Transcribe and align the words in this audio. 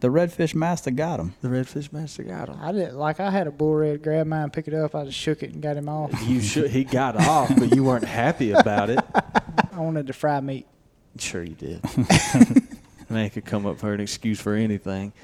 The 0.00 0.08
redfish 0.08 0.54
master 0.54 0.90
got 0.90 1.20
him. 1.20 1.32
The 1.40 1.48
redfish 1.48 1.90
master 1.90 2.22
got 2.22 2.50
him. 2.50 2.58
I 2.60 2.70
didn't 2.70 2.98
like 2.98 3.18
I 3.18 3.30
had 3.30 3.46
a 3.46 3.50
bull 3.50 3.76
red 3.76 4.02
grab 4.02 4.26
mine, 4.26 4.50
pick 4.50 4.68
it 4.68 4.74
up. 4.74 4.94
I 4.94 5.06
just 5.06 5.16
shook 5.16 5.42
it 5.42 5.54
and 5.54 5.62
got 5.62 5.78
him 5.78 5.88
off. 5.88 6.12
You 6.26 6.42
should. 6.42 6.70
He 6.70 6.84
got 6.84 7.16
off, 7.16 7.50
but 7.56 7.74
you 7.74 7.82
weren't 7.82 8.04
happy 8.04 8.50
about 8.50 8.90
it. 8.90 8.98
I 9.72 9.80
wanted 9.80 10.06
to 10.08 10.12
fry 10.12 10.40
meat. 10.40 10.66
Sure, 11.18 11.42
you 11.42 11.54
did. 11.54 11.80
Man 13.08 13.30
could 13.30 13.46
come 13.46 13.64
up 13.64 13.78
for 13.78 13.94
an 13.94 14.00
excuse 14.00 14.38
for 14.38 14.54
anything. 14.54 15.14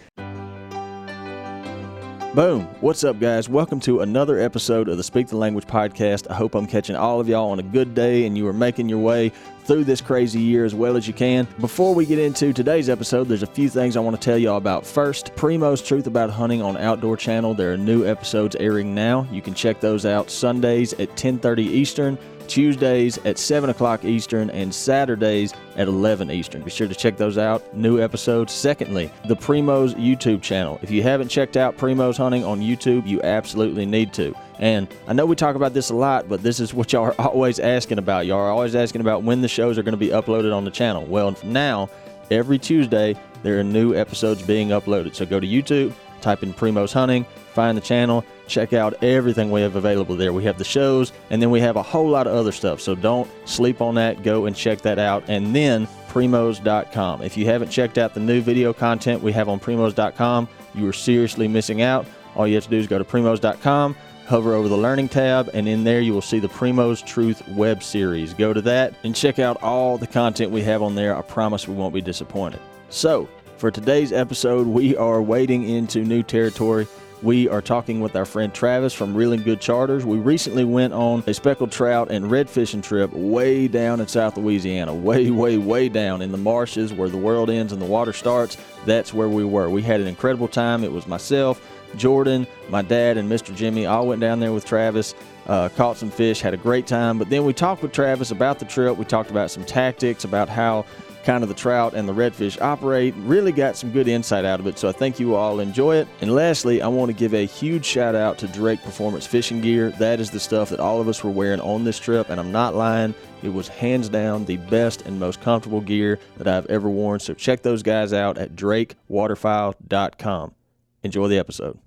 Boom. 2.34 2.62
What's 2.80 3.04
up, 3.04 3.20
guys? 3.20 3.50
Welcome 3.50 3.78
to 3.80 4.00
another 4.00 4.38
episode 4.38 4.88
of 4.88 4.96
the 4.96 5.02
Speak 5.02 5.26
the 5.26 5.36
Language 5.36 5.66
podcast. 5.66 6.30
I 6.30 6.34
hope 6.34 6.54
I'm 6.54 6.66
catching 6.66 6.96
all 6.96 7.20
of 7.20 7.28
y'all 7.28 7.50
on 7.50 7.58
a 7.58 7.62
good 7.62 7.94
day 7.94 8.24
and 8.24 8.38
you 8.38 8.48
are 8.48 8.54
making 8.54 8.88
your 8.88 9.00
way 9.00 9.30
through 9.64 9.84
this 9.84 10.00
crazy 10.00 10.40
year 10.40 10.64
as 10.64 10.74
well 10.74 10.96
as 10.96 11.06
you 11.06 11.12
can. 11.12 11.46
Before 11.60 11.94
we 11.94 12.06
get 12.06 12.18
into 12.18 12.54
today's 12.54 12.88
episode, 12.88 13.24
there's 13.28 13.42
a 13.42 13.46
few 13.46 13.68
things 13.68 13.98
I 13.98 14.00
want 14.00 14.18
to 14.18 14.24
tell 14.24 14.38
y'all 14.38 14.56
about. 14.56 14.86
First, 14.86 15.34
Primo's 15.34 15.82
Truth 15.82 16.06
About 16.06 16.30
Hunting 16.30 16.62
on 16.62 16.78
Outdoor 16.78 17.18
Channel. 17.18 17.52
There 17.52 17.74
are 17.74 17.76
new 17.76 18.06
episodes 18.06 18.56
airing 18.56 18.94
now. 18.94 19.28
You 19.30 19.42
can 19.42 19.52
check 19.52 19.80
those 19.80 20.06
out 20.06 20.30
Sundays 20.30 20.94
at 20.94 21.14
10:30 21.16 21.64
Eastern. 21.64 22.16
Tuesdays 22.52 23.16
at 23.24 23.38
7 23.38 23.70
o'clock 23.70 24.04
Eastern 24.04 24.50
and 24.50 24.74
Saturdays 24.74 25.54
at 25.76 25.88
11 25.88 26.30
Eastern. 26.30 26.60
Be 26.60 26.68
sure 26.68 26.86
to 26.86 26.94
check 26.94 27.16
those 27.16 27.38
out. 27.38 27.74
New 27.74 27.98
episodes. 27.98 28.52
Secondly, 28.52 29.10
the 29.26 29.34
Primo's 29.34 29.94
YouTube 29.94 30.42
channel. 30.42 30.78
If 30.82 30.90
you 30.90 31.02
haven't 31.02 31.28
checked 31.28 31.56
out 31.56 31.78
Primo's 31.78 32.18
Hunting 32.18 32.44
on 32.44 32.60
YouTube, 32.60 33.06
you 33.06 33.22
absolutely 33.22 33.86
need 33.86 34.12
to. 34.12 34.34
And 34.58 34.86
I 35.06 35.14
know 35.14 35.24
we 35.24 35.34
talk 35.34 35.56
about 35.56 35.72
this 35.72 35.88
a 35.88 35.94
lot, 35.94 36.28
but 36.28 36.42
this 36.42 36.60
is 36.60 36.74
what 36.74 36.92
y'all 36.92 37.06
are 37.06 37.14
always 37.26 37.58
asking 37.58 37.96
about. 37.96 38.26
Y'all 38.26 38.40
are 38.40 38.50
always 38.50 38.76
asking 38.76 39.00
about 39.00 39.22
when 39.22 39.40
the 39.40 39.48
shows 39.48 39.78
are 39.78 39.82
going 39.82 39.92
to 39.92 39.96
be 39.96 40.08
uploaded 40.08 40.54
on 40.54 40.66
the 40.66 40.70
channel. 40.70 41.06
Well, 41.06 41.34
now, 41.42 41.88
every 42.30 42.58
Tuesday, 42.58 43.16
there 43.42 43.58
are 43.60 43.64
new 43.64 43.94
episodes 43.94 44.42
being 44.42 44.68
uploaded. 44.68 45.14
So 45.14 45.24
go 45.24 45.40
to 45.40 45.46
YouTube, 45.46 45.94
type 46.20 46.42
in 46.42 46.52
Primo's 46.52 46.92
Hunting, 46.92 47.24
find 47.52 47.76
the 47.76 47.82
channel, 47.82 48.24
check 48.46 48.72
out 48.72 49.02
everything 49.02 49.50
we 49.50 49.60
have 49.60 49.76
available 49.76 50.16
there. 50.16 50.32
We 50.32 50.44
have 50.44 50.58
the 50.58 50.64
shows, 50.64 51.12
and 51.30 51.40
then 51.40 51.50
we 51.50 51.60
have 51.60 51.76
a 51.76 51.82
whole 51.82 52.08
lot 52.08 52.26
of 52.26 52.34
other 52.34 52.52
stuff. 52.52 52.80
So 52.80 52.94
don't 52.94 53.30
sleep 53.44 53.80
on 53.80 53.94
that. 53.96 54.22
Go 54.22 54.46
and 54.46 54.56
check 54.56 54.80
that 54.82 54.98
out. 54.98 55.24
And 55.28 55.54
then 55.54 55.86
primos.com. 56.08 57.22
If 57.22 57.36
you 57.36 57.46
haven't 57.46 57.70
checked 57.70 57.98
out 57.98 58.14
the 58.14 58.20
new 58.20 58.40
video 58.40 58.72
content 58.72 59.22
we 59.22 59.32
have 59.32 59.48
on 59.48 59.58
primos.com, 59.60 60.48
you 60.74 60.88
are 60.88 60.92
seriously 60.92 61.48
missing 61.48 61.82
out. 61.82 62.06
All 62.34 62.46
you 62.46 62.54
have 62.54 62.64
to 62.64 62.70
do 62.70 62.78
is 62.78 62.86
go 62.86 62.98
to 62.98 63.04
primos.com, 63.04 63.96
hover 64.26 64.54
over 64.54 64.68
the 64.68 64.76
learning 64.76 65.08
tab, 65.08 65.50
and 65.54 65.68
in 65.68 65.84
there 65.84 66.00
you 66.00 66.12
will 66.12 66.22
see 66.22 66.38
the 66.38 66.48
Primos 66.48 67.04
Truth 67.04 67.46
web 67.48 67.82
series. 67.82 68.34
Go 68.34 68.52
to 68.52 68.62
that 68.62 68.94
and 69.04 69.14
check 69.14 69.38
out 69.38 69.62
all 69.62 69.98
the 69.98 70.06
content 70.06 70.50
we 70.50 70.62
have 70.62 70.82
on 70.82 70.94
there. 70.94 71.16
I 71.16 71.22
promise 71.22 71.68
we 71.68 71.74
won't 71.74 71.94
be 71.94 72.00
disappointed. 72.00 72.60
So, 72.88 73.28
for 73.58 73.70
today's 73.70 74.12
episode, 74.12 74.66
we 74.66 74.96
are 74.96 75.22
wading 75.22 75.68
into 75.68 76.04
new 76.04 76.22
territory. 76.22 76.88
We 77.22 77.48
are 77.48 77.62
talking 77.62 78.00
with 78.00 78.16
our 78.16 78.24
friend 78.24 78.52
Travis 78.52 78.92
from 78.92 79.14
Reelin 79.14 79.44
Good 79.44 79.60
Charters. 79.60 80.04
We 80.04 80.18
recently 80.18 80.64
went 80.64 80.92
on 80.92 81.22
a 81.28 81.32
speckled 81.32 81.70
trout 81.70 82.10
and 82.10 82.28
red 82.28 82.50
fishing 82.50 82.82
trip 82.82 83.12
way 83.12 83.68
down 83.68 84.00
in 84.00 84.08
South 84.08 84.36
Louisiana, 84.36 84.92
way, 84.94 85.30
way, 85.30 85.56
way 85.56 85.88
down 85.88 86.20
in 86.20 86.32
the 86.32 86.38
marshes 86.38 86.92
where 86.92 87.08
the 87.08 87.16
world 87.16 87.48
ends 87.48 87.72
and 87.72 87.80
the 87.80 87.86
water 87.86 88.12
starts. 88.12 88.56
That's 88.86 89.14
where 89.14 89.28
we 89.28 89.44
were. 89.44 89.70
We 89.70 89.82
had 89.82 90.00
an 90.00 90.08
incredible 90.08 90.48
time. 90.48 90.82
It 90.82 90.90
was 90.90 91.06
myself, 91.06 91.64
Jordan, 91.94 92.44
my 92.70 92.82
dad, 92.82 93.16
and 93.16 93.30
Mr. 93.30 93.54
Jimmy 93.54 93.86
all 93.86 94.08
went 94.08 94.20
down 94.20 94.40
there 94.40 94.52
with 94.52 94.64
Travis. 94.64 95.14
Uh, 95.46 95.68
caught 95.68 95.96
some 95.96 96.10
fish, 96.10 96.40
had 96.40 96.54
a 96.54 96.56
great 96.56 96.88
time. 96.88 97.18
But 97.18 97.30
then 97.30 97.44
we 97.44 97.52
talked 97.52 97.82
with 97.82 97.92
Travis 97.92 98.32
about 98.32 98.58
the 98.58 98.64
trip. 98.64 98.96
We 98.96 99.04
talked 99.04 99.30
about 99.30 99.52
some 99.52 99.64
tactics, 99.64 100.24
about 100.24 100.48
how 100.48 100.86
kind 101.24 101.42
of 101.42 101.48
the 101.48 101.54
trout 101.54 101.94
and 101.94 102.08
the 102.08 102.12
redfish 102.12 102.60
operate. 102.60 103.14
Really 103.18 103.52
got 103.52 103.76
some 103.76 103.90
good 103.90 104.08
insight 104.08 104.44
out 104.44 104.60
of 104.60 104.66
it, 104.66 104.78
so 104.78 104.88
I 104.88 104.92
think 104.92 105.20
you 105.20 105.34
all 105.34 105.60
enjoy 105.60 105.96
it. 105.96 106.08
And 106.20 106.34
lastly, 106.34 106.82
I 106.82 106.88
want 106.88 107.10
to 107.10 107.16
give 107.16 107.34
a 107.34 107.46
huge 107.46 107.84
shout 107.84 108.14
out 108.14 108.38
to 108.38 108.48
Drake 108.48 108.82
Performance 108.82 109.26
Fishing 109.26 109.60
Gear. 109.60 109.90
That 109.92 110.20
is 110.20 110.30
the 110.30 110.40
stuff 110.40 110.70
that 110.70 110.80
all 110.80 111.00
of 111.00 111.08
us 111.08 111.22
were 111.22 111.30
wearing 111.30 111.60
on 111.60 111.84
this 111.84 111.98
trip, 111.98 112.30
and 112.30 112.40
I'm 112.40 112.52
not 112.52 112.74
lying. 112.74 113.14
It 113.42 113.52
was 113.52 113.68
hands 113.68 114.08
down 114.08 114.44
the 114.44 114.56
best 114.56 115.02
and 115.02 115.18
most 115.18 115.40
comfortable 115.40 115.80
gear 115.80 116.18
that 116.36 116.48
I've 116.48 116.66
ever 116.66 116.88
worn. 116.88 117.20
So 117.20 117.34
check 117.34 117.62
those 117.62 117.82
guys 117.82 118.12
out 118.12 118.38
at 118.38 118.54
drakewaterfowl.com. 118.54 120.54
Enjoy 121.02 121.28
the 121.28 121.38
episode. 121.38 121.78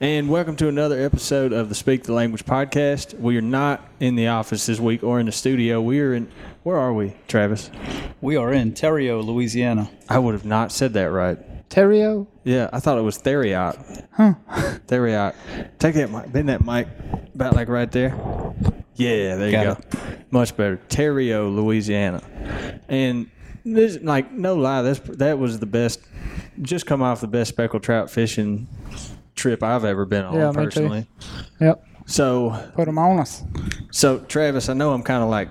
And 0.00 0.28
welcome 0.28 0.54
to 0.56 0.68
another 0.68 1.00
episode 1.00 1.52
of 1.52 1.68
the 1.68 1.74
Speak 1.74 2.04
the 2.04 2.12
Language 2.12 2.44
podcast. 2.44 3.18
We 3.18 3.36
are 3.36 3.40
not 3.40 3.84
in 3.98 4.14
the 4.14 4.28
office 4.28 4.66
this 4.66 4.78
week 4.78 5.02
or 5.02 5.18
in 5.18 5.26
the 5.26 5.32
studio. 5.32 5.80
We 5.80 5.98
are 6.00 6.14
in, 6.14 6.30
where 6.62 6.76
are 6.76 6.92
we, 6.92 7.16
Travis? 7.26 7.68
We 8.20 8.36
are 8.36 8.52
in 8.52 8.74
Terrio, 8.74 9.24
Louisiana. 9.24 9.90
I 10.08 10.20
would 10.20 10.34
have 10.34 10.44
not 10.44 10.70
said 10.70 10.92
that 10.92 11.10
right. 11.10 11.68
Terrio? 11.68 12.28
Yeah, 12.44 12.70
I 12.72 12.78
thought 12.78 12.96
it 12.96 13.02
was 13.02 13.18
Theriot. 13.18 14.06
Huh. 14.12 14.34
Theriot. 14.86 15.34
Take 15.80 15.96
that 15.96 16.12
mic. 16.12 16.30
Bend 16.30 16.48
that 16.48 16.64
mic 16.64 16.86
about 17.34 17.56
like 17.56 17.68
right 17.68 17.90
there. 17.90 18.16
Yeah, 18.94 19.34
there 19.34 19.46
you 19.46 19.52
Got 19.52 19.90
go. 19.90 19.98
Much 20.30 20.56
better. 20.56 20.80
Terrio, 20.88 21.52
Louisiana. 21.52 22.22
And 22.88 23.30
this, 23.64 23.98
like, 24.00 24.30
no 24.30 24.54
lie, 24.54 24.82
that's, 24.82 25.00
that 25.18 25.40
was 25.40 25.58
the 25.58 25.66
best, 25.66 26.00
just 26.62 26.86
come 26.86 27.02
off 27.02 27.20
the 27.20 27.26
best 27.26 27.48
speckled 27.48 27.82
trout 27.82 28.10
fishing 28.10 28.68
trip 29.38 29.62
I've 29.62 29.84
ever 29.84 30.04
been 30.04 30.24
on 30.24 30.34
Yeah, 30.34 30.52
personally. 30.52 31.06
Yep. 31.60 31.84
So 32.06 32.70
Put 32.74 32.86
them 32.86 32.98
on 32.98 33.20
us. 33.20 33.42
so, 33.90 34.18
Travis, 34.20 34.68
I 34.68 34.74
know 34.74 34.92
I'm 34.92 35.02
kind 35.02 35.22
of 35.22 35.28
like 35.28 35.48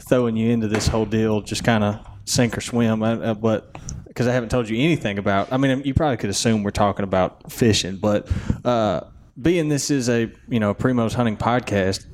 throwing 0.00 0.36
you 0.36 0.50
into 0.50 0.68
this 0.68 0.86
whole 0.86 1.06
deal, 1.06 1.40
just 1.40 1.64
kind 1.64 1.82
of 1.82 2.06
sink 2.24 2.56
or 2.56 2.60
swim, 2.60 3.02
uh, 3.02 3.16
uh, 3.16 3.34
but 3.34 3.76
because 4.08 4.26
I 4.26 4.32
haven't 4.32 4.50
told 4.50 4.68
you 4.68 4.76
anything 4.76 5.18
about. 5.18 5.52
I 5.52 5.56
mean, 5.56 5.82
you 5.84 5.94
probably 5.94 6.18
could 6.18 6.30
assume 6.30 6.62
we're 6.62 6.70
talking 6.70 7.04
about 7.04 7.50
fishing, 7.50 7.96
but 7.96 8.28
uh, 8.64 9.02
being 9.40 9.68
this 9.68 9.90
is 9.90 10.08
a 10.08 10.30
you 10.48 10.60
know 10.60 10.74
Primo's 10.74 11.14
hunting 11.14 11.36
podcast, 11.36 12.06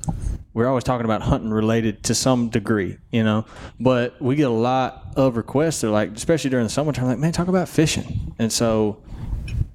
we're 0.55 0.69
always 0.69 0.85
talking 0.85 1.05
about 1.05 1.23
hunting 1.23 1.51
related 1.51 2.05
to 2.05 2.15
some 2.15 2.51
degree, 2.51 2.99
you 3.11 3.25
know. 3.25 3.47
But 3.81 4.21
we 4.21 4.37
get 4.37 4.49
a 4.49 4.51
lot 4.51 5.15
of 5.17 5.37
requests. 5.37 5.81
They're 5.81 5.91
like, 5.91 6.13
especially 6.13 6.51
during 6.51 6.67
the 6.67 6.71
summertime, 6.71 7.07
like, 7.07 7.19
man, 7.19 7.33
talk 7.33 7.49
about 7.49 7.69
fishing, 7.69 8.35
and 8.39 8.53
so 8.53 9.03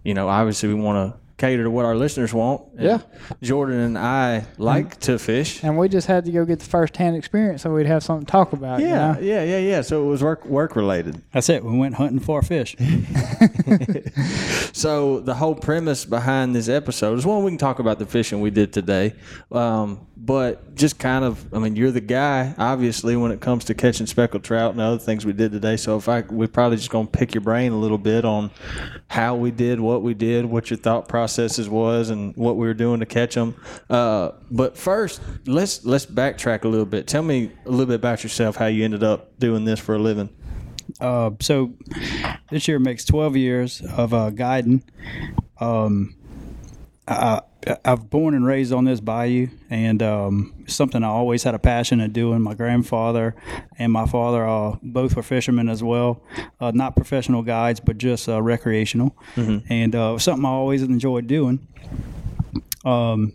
you 0.04 0.14
know, 0.14 0.28
obviously 0.28 0.70
we 0.70 0.76
want 0.76 1.14
to 1.14 1.20
cater 1.44 1.64
to 1.64 1.70
what 1.70 1.84
our 1.84 1.96
listeners 1.96 2.34
want. 2.34 2.62
And 2.78 2.86
Yeah. 2.86 3.00
Jordan 3.42 3.80
and 3.80 3.98
I 3.98 4.46
like 4.58 4.98
to 5.02 5.20
fish. 5.20 5.62
And 5.64 5.78
we 5.78 5.90
just 5.90 6.08
had 6.08 6.24
to 6.26 6.32
go 6.32 6.46
get 6.46 6.60
the 6.60 6.66
first 6.66 6.96
hand 6.96 7.18
experience 7.18 7.62
so 7.64 7.74
we'd 7.74 7.86
have 7.86 8.02
something 8.02 8.26
to 8.26 8.32
talk 8.32 8.54
about. 8.54 8.80
you 8.80 8.88
Yeah, 8.88 9.12
know? 9.14 9.20
yeah, 9.20 9.44
yeah, 9.44 9.58
yeah. 9.58 9.82
So 9.82 10.06
it 10.06 10.08
was 10.08 10.24
work 10.24 10.46
work 10.46 10.76
related. 10.78 11.22
That's 11.34 11.50
it. 11.50 11.66
We 11.66 11.78
went 11.78 11.96
hunting 11.96 12.20
for 12.20 12.42
fish. 12.42 12.76
So 14.76 15.20
the 15.20 15.36
whole 15.36 15.54
premise 15.56 16.04
behind 16.04 16.56
this 16.56 16.68
episode 16.68 17.18
is 17.20 17.26
one 17.26 17.44
we 17.44 17.52
can 17.52 17.58
talk 17.60 17.80
about 17.80 18.00
the 18.00 18.06
fishing 18.08 18.42
we 18.42 18.50
did 18.50 18.74
today, 18.74 19.14
um, 19.52 20.08
but 20.18 20.74
just 20.76 20.98
kind 20.98 21.24
of, 21.24 21.54
I 21.54 21.60
mean, 21.60 21.76
you're 21.76 21.92
the 21.92 22.02
guy, 22.02 22.56
obviously, 22.58 23.16
when 23.16 23.32
it 23.32 23.40
comes 23.40 23.66
to 23.66 23.76
catching 23.76 24.08
speckled 24.08 24.44
trout 24.44 24.72
and 24.72 24.82
other 24.82 24.98
things 24.98 25.26
we 25.26 25.34
did 25.34 25.52
today. 25.52 25.78
So 25.78 25.98
if 25.98 26.10
I, 26.10 26.22
we're 26.22 26.48
probably 26.48 26.78
just 26.78 26.90
gonna 26.90 27.08
pick 27.08 27.36
your 27.36 27.42
brain 27.42 27.72
a 27.72 27.78
little 27.78 27.98
bit 28.00 28.26
on 28.26 28.50
how 29.08 29.36
we 29.36 29.52
did 29.52 29.80
what 29.80 30.02
we 30.02 30.14
did, 30.16 30.46
what 30.46 30.70
your 30.72 30.78
thought 30.78 31.08
processes 31.34 31.68
was, 31.70 32.10
and 32.10 32.36
what 32.36 32.58
we 32.58 32.68
were 32.68 32.74
doing 32.74 33.00
to 33.00 33.06
catch 33.06 33.36
them. 33.36 33.56
Uh, 33.90 34.32
but 34.52 34.78
first, 34.78 35.22
let's 35.46 35.84
let's 35.86 36.06
backtrack 36.06 36.64
a 36.64 36.68
little 36.68 36.86
bit. 36.86 37.08
Tell 37.08 37.24
me 37.24 37.52
a 37.66 37.70
little 37.70 37.88
bit 37.88 37.96
about 37.96 38.24
yourself, 38.24 38.56
how 38.56 38.68
you 38.68 38.84
ended 38.86 39.04
up 39.04 39.38
doing 39.40 39.66
this 39.66 39.80
for 39.80 39.96
a 39.96 40.00
living. 40.00 40.30
Uh, 41.00 41.32
so 41.40 41.74
this 42.52 42.68
year 42.68 42.78
makes 42.78 43.04
12 43.06 43.36
years 43.38 43.82
of 43.82 44.14
uh, 44.14 44.30
guiding. 44.30 44.84
Um, 45.60 46.16
I, 47.08 47.14
I- 47.14 47.42
I've 47.86 48.10
born 48.10 48.34
and 48.34 48.46
raised 48.46 48.74
on 48.74 48.86
this 48.86 49.00
bayou, 49.00 49.48
and 49.70 50.02
um, 50.04 50.54
something 50.68 51.04
I 51.04 51.08
always 51.08 51.44
had 51.44 51.56
a 51.56 51.60
passion 51.60 52.02
of 52.02 52.14
doing. 52.14 52.42
My 52.42 52.54
grandfather 52.54 53.36
and 53.78 53.92
my 53.92 54.06
father 54.06 54.46
uh, 54.48 54.78
both 54.82 55.16
were 55.16 55.24
fishermen 55.24 55.70
as 55.70 55.84
well, 55.84 56.22
uh, 56.60 56.72
not 56.74 56.96
professional 56.96 57.42
guides, 57.42 57.80
but 57.80 57.98
just 57.98 58.28
uh, 58.28 58.42
recreational, 58.42 59.16
and 59.70 59.96
uh, 59.96 60.18
something 60.18 60.46
I 60.46 60.50
always 60.50 60.82
enjoyed 60.84 61.28
doing. 61.28 61.66
Um, 62.86 63.34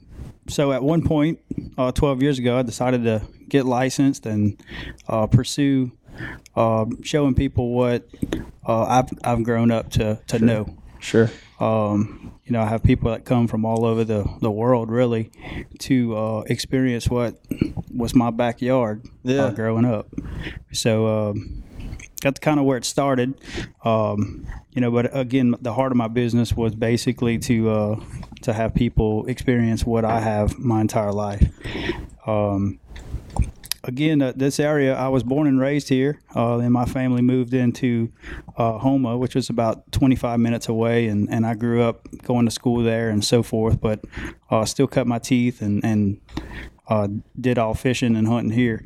so 0.49 0.73
at 0.73 0.83
one 0.83 1.03
point, 1.03 1.41
uh, 1.77 1.93
12 1.93 2.23
years 2.23 2.39
ago, 2.39 2.59
I 2.59 2.63
decided 2.63 3.05
to 3.05 3.23
get 3.49 3.65
licensed 3.67 4.27
and 4.27 4.61
uh, 5.09 5.27
pursue 5.27 5.93
uh, 6.57 6.87
showing 7.03 7.35
people 7.35 7.71
what 7.73 8.07
uh, 8.67 8.83
I've, 8.85 9.09
I've 9.25 9.43
grown 9.43 9.71
up 9.71 9.91
to, 9.93 10.21
to 10.29 10.39
know. 10.39 10.75
Sure. 11.00 11.31
Um, 11.61 12.33
you 12.45 12.53
know, 12.53 12.61
I 12.61 12.67
have 12.67 12.83
people 12.83 13.11
that 13.11 13.25
come 13.25 13.47
from 13.49 13.65
all 13.65 13.85
over 13.85 14.05
the, 14.05 14.25
the 14.41 14.50
world 14.50 14.91
really 14.91 15.31
to 15.81 16.17
uh, 16.17 16.41
experience 16.47 17.09
what 17.09 17.37
was 17.95 18.15
my 18.15 18.31
backyard 18.31 19.05
Yeah. 19.23 19.45
uh, 19.47 19.50
growing 19.50 19.85
up. 19.85 20.09
So 20.73 21.06
um, 21.31 21.65
that's 22.23 22.39
kind 22.41 22.61
of 22.61 22.67
where 22.67 22.77
it 22.79 22.85
started. 22.85 23.35
Um, 23.85 24.47
you 24.73 24.81
know, 24.81 24.91
but 24.91 25.17
again, 25.17 25.55
the 25.61 25.73
heart 25.73 25.91
of 25.93 25.97
my 25.99 26.09
business 26.09 26.53
was 26.56 26.75
basically 26.75 27.39
to 27.39 27.71
uh, 27.71 28.00
to 28.43 28.53
have 28.53 28.75
people 28.75 29.27
experience 29.27 29.85
what 29.85 30.05
I 30.05 30.21
have 30.21 30.59
my 30.59 30.81
entire 30.81 31.12
life. 31.12 31.45
Um, 32.27 32.79
again, 33.88 34.20
uh, 34.20 34.32
this 34.37 34.61
area, 34.61 34.94
I 34.94 35.08
was 35.08 35.23
born 35.23 35.46
and 35.46 35.58
raised 35.58 35.88
here. 35.88 36.20
Uh, 36.35 36.58
then 36.58 36.70
my 36.73 36.85
family 36.85 37.23
moved 37.23 37.55
into 37.55 38.12
uh, 38.56 38.79
Houma, 38.79 39.17
which 39.17 39.35
was 39.35 39.49
about 39.49 39.90
25 39.93 40.38
minutes 40.38 40.69
away, 40.69 41.08
and, 41.08 41.29
and 41.31 41.46
I 41.46 41.55
grew 41.55 41.82
up 41.82 42.06
going 42.23 42.44
to 42.44 42.50
school 42.50 42.82
there 42.82 43.08
and 43.08 43.25
so 43.25 43.43
forth. 43.43 43.81
But 43.81 44.05
uh, 44.50 44.67
still 44.67 44.87
cut 44.87 45.06
my 45.06 45.19
teeth 45.19 45.62
and 45.62 45.82
and 45.85 46.20
uh, 46.87 47.08
did 47.40 47.58
all 47.58 47.75
fishing 47.75 48.14
and 48.14 48.29
hunting 48.29 48.52
here. 48.52 48.85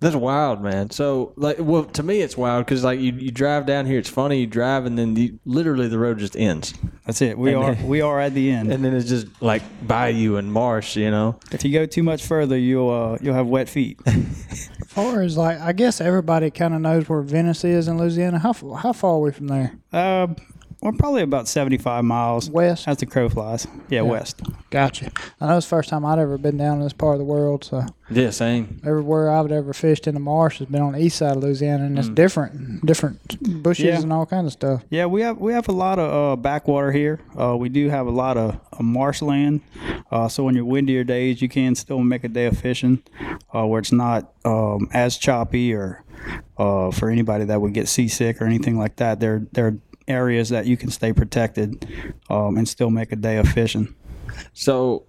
That's 0.00 0.14
wild, 0.14 0.62
man. 0.62 0.90
So, 0.90 1.32
like, 1.34 1.56
well, 1.58 1.84
to 1.84 2.02
me, 2.04 2.20
it's 2.20 2.36
wild 2.36 2.64
because, 2.64 2.84
like, 2.84 3.00
you, 3.00 3.12
you 3.14 3.32
drive 3.32 3.66
down 3.66 3.84
here, 3.84 3.98
it's 3.98 4.08
funny, 4.08 4.40
you 4.40 4.46
drive, 4.46 4.86
and 4.86 4.96
then 4.96 5.16
you, 5.16 5.40
literally 5.44 5.88
the 5.88 5.98
road 5.98 6.18
just 6.18 6.36
ends. 6.36 6.72
That's 7.04 7.20
it. 7.20 7.36
We 7.36 7.52
And 7.52 7.58
are 7.64 7.74
then- 7.74 7.88
we 7.88 8.00
are 8.00 8.20
at 8.20 8.32
the 8.32 8.50
end. 8.52 8.70
And 8.72 8.84
then 8.84 8.94
it's 8.94 9.08
just 9.08 9.26
like 9.42 9.62
bayou 9.86 10.36
and 10.36 10.52
marsh, 10.52 10.96
you 10.96 11.10
know? 11.10 11.40
if 11.50 11.64
you 11.64 11.72
go 11.72 11.84
too 11.84 12.04
much 12.04 12.24
further, 12.24 12.56
you'll 12.56 12.90
uh, 12.90 13.18
you'll 13.20 13.34
have 13.34 13.48
wet 13.48 13.68
feet. 13.68 13.98
As 14.06 14.68
far 14.86 15.22
as 15.22 15.36
like, 15.36 15.58
I 15.60 15.72
guess 15.72 16.00
everybody 16.00 16.50
kind 16.50 16.74
of 16.74 16.80
knows 16.80 17.08
where 17.08 17.20
Venice 17.22 17.64
is 17.64 17.88
in 17.88 17.98
Louisiana. 17.98 18.38
How 18.38 18.50
f- 18.50 18.62
how 18.78 18.92
far 18.92 19.14
are 19.14 19.20
we 19.20 19.32
from 19.32 19.48
there? 19.48 19.72
uh, 19.92 20.28
we're 20.80 20.92
probably 20.92 21.22
about 21.22 21.48
75 21.48 22.04
miles 22.04 22.50
West. 22.50 22.86
as 22.86 22.98
the 22.98 23.06
crow 23.06 23.28
flies. 23.28 23.66
Yeah, 23.88 24.02
west. 24.02 24.40
Gotcha. 24.70 25.10
I 25.40 25.46
know 25.46 25.56
it's 25.56 25.66
the 25.66 25.70
first 25.70 25.88
time 25.88 26.04
I'd 26.04 26.18
ever 26.18 26.38
been 26.38 26.56
down 26.56 26.78
in 26.78 26.82
this 26.84 26.92
part 26.92 27.14
of 27.14 27.18
the 27.18 27.24
world. 27.24 27.64
So 27.64 27.84
Yeah, 28.10 28.30
same. 28.30 28.80
everywhere 28.84 29.30
I've 29.30 29.50
ever 29.50 29.72
fished 29.72 30.06
in 30.06 30.14
the 30.14 30.20
marsh 30.20 30.58
has 30.58 30.68
been 30.68 30.82
on 30.82 30.92
the 30.92 31.00
east 31.02 31.16
side 31.18 31.36
of 31.36 31.42
Louisiana, 31.42 31.84
and 31.84 31.96
Mm. 31.96 31.98
it's 32.00 32.08
different, 32.08 32.84
different 32.86 33.62
bushes 33.62 33.84
Yeah. 33.86 34.00
and 34.00 34.12
all 34.12 34.26
kind 34.26 34.46
of 34.46 34.52
stuff. 34.52 34.82
Yeah, 34.90 35.06
we 35.06 35.22
have 35.22 35.38
we 35.38 35.52
have 35.52 35.68
a 35.68 35.72
lot 35.72 35.98
of 35.98 36.12
uh, 36.12 36.36
backwater 36.40 36.92
here. 36.92 37.20
Uh, 37.38 37.56
we 37.56 37.68
do 37.68 37.88
have 37.88 38.06
a 38.06 38.10
lot 38.10 38.36
of 38.36 38.54
uh, 38.78 38.82
marshland. 38.82 39.60
Uh, 40.12 40.28
so 40.28 40.46
on 40.48 40.54
your 40.54 40.64
windier 40.64 41.04
days, 41.04 41.42
you 41.42 41.48
can 41.48 41.74
still 41.74 41.98
make 42.00 42.24
a 42.24 42.28
day 42.28 42.46
of 42.46 42.56
fishing, 42.56 43.02
uh, 43.54 43.66
where 43.66 43.80
it's 43.80 43.92
not 43.92 44.32
um, 44.44 44.88
as 44.92 45.16
choppy 45.18 45.74
or 45.74 46.02
uh, 46.56 46.90
for 46.90 47.10
anybody 47.10 47.44
that 47.44 47.60
would 47.60 47.72
get 47.74 47.88
seasick 47.88 48.40
or 48.40 48.44
anything 48.46 48.78
like 48.78 48.96
that. 48.96 49.20
There 49.20 49.42
there 49.52 49.66
are 49.66 49.76
areas 50.08 50.48
that 50.48 50.66
you 50.66 50.76
can 50.76 50.90
stay 50.90 51.12
protected 51.12 51.86
um, 52.30 52.56
and 52.56 52.68
still 52.68 52.90
make 52.90 53.12
a 53.12 53.16
day 53.16 53.36
of 53.36 53.48
fishing. 53.48 53.94
So, 54.52 55.06